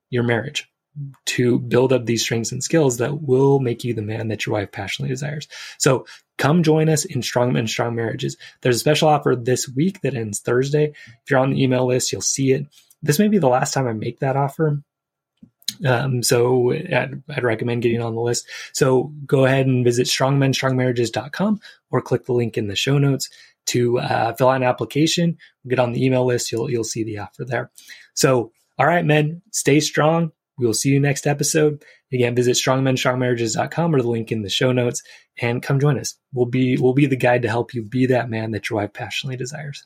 your 0.10 0.24
marriage, 0.24 0.70
to 1.26 1.60
build 1.60 1.94
up 1.94 2.06
these 2.06 2.24
strengths 2.24 2.52
and 2.52 2.64
skills 2.64 2.98
that 2.98 3.22
will 3.22 3.60
make 3.60 3.84
you 3.84 3.94
the 3.94 4.02
man 4.02 4.30
that 4.30 4.46
your 4.46 4.54
wife 4.54 4.72
passionately 4.72 5.14
desires. 5.14 5.48
So 5.78 6.06
come 6.38 6.64
join 6.64 6.90
us 6.90 7.06
in 7.06 7.22
Strong 7.22 7.54
Men, 7.54 7.68
Strong 7.68 7.96
Marriages. 7.96 8.38
There's 8.62 8.78
a 8.78 8.80
special 8.80 9.08
offer 9.08 9.36
this 9.36 9.70
week 9.70 10.02
that 10.02 10.16
ends 10.16 10.40
Thursday. 10.40 10.94
If 11.06 11.30
you're 11.30 11.40
on 11.40 11.52
the 11.52 11.64
email 11.64 11.86
list, 11.86 12.12
you'll 12.12 12.22
see 12.22 12.52
it. 12.52 12.66
This 13.04 13.20
may 13.20 13.28
be 13.28 13.38
the 13.38 13.48
last 13.48 13.74
time 13.74 13.88
I 13.88 13.94
make 13.94 14.20
that 14.20 14.36
offer 14.36 14.82
um, 15.86 16.24
so 16.24 16.72
I'd, 16.72 17.22
I'd, 17.30 17.44
recommend 17.44 17.84
getting 17.84 18.02
on 18.02 18.16
the 18.16 18.22
list. 18.22 18.48
So 18.74 19.12
go 19.26 19.46
ahead 19.46 19.68
and 19.68 19.84
visit 19.84 20.08
strongmenstrongmarriages.com 20.08 21.60
or 21.92 22.02
click 22.02 22.26
the 22.26 22.34
link 22.34 22.58
in 22.58 22.68
the 22.68 22.76
show 22.76 22.98
notes 22.98 23.30
to 23.68 24.00
uh, 24.00 24.34
fill 24.34 24.50
out 24.50 24.58
an 24.58 24.64
application. 24.64 25.38
Get 25.68 25.80
on 25.80 25.92
the 25.92 26.06
email 26.06 26.26
list. 26.26 26.52
You'll 26.52 26.70
you'll 26.70 26.84
see 26.84 27.04
the 27.04 27.20
offer 27.20 27.46
there. 27.46 27.72
So 28.14 28.52
all 28.78 28.88
right, 28.88 29.06
men, 29.06 29.42
stay 29.52 29.80
strong. 29.80 30.32
We 30.58 30.66
will 30.66 30.74
see 30.74 30.90
you 30.90 31.00
next 31.00 31.28
episode. 31.28 31.84
Again, 32.14 32.36
visit 32.36 32.56
strongmenstrongmarriages.com 32.58 33.96
or 33.96 34.02
the 34.02 34.10
link 34.10 34.32
in 34.32 34.42
the 34.42 34.50
show 34.50 34.72
notes 34.72 35.02
and 35.40 35.64
come 35.64 35.80
join 35.80 35.98
us. 35.98 36.16
We'll 36.34 36.46
be 36.46 36.78
we'll 36.78 36.94
be 36.94 37.06
the 37.06 37.16
guide 37.16 37.44
to 37.44 37.50
help 37.50 37.74
you 37.74 37.84
be 37.84 38.06
that 38.08 38.30
man 38.30 38.52
that 38.52 38.70
your 38.70 38.80
wife 38.80 38.94
passionately 38.94 39.38
desires. 39.38 39.86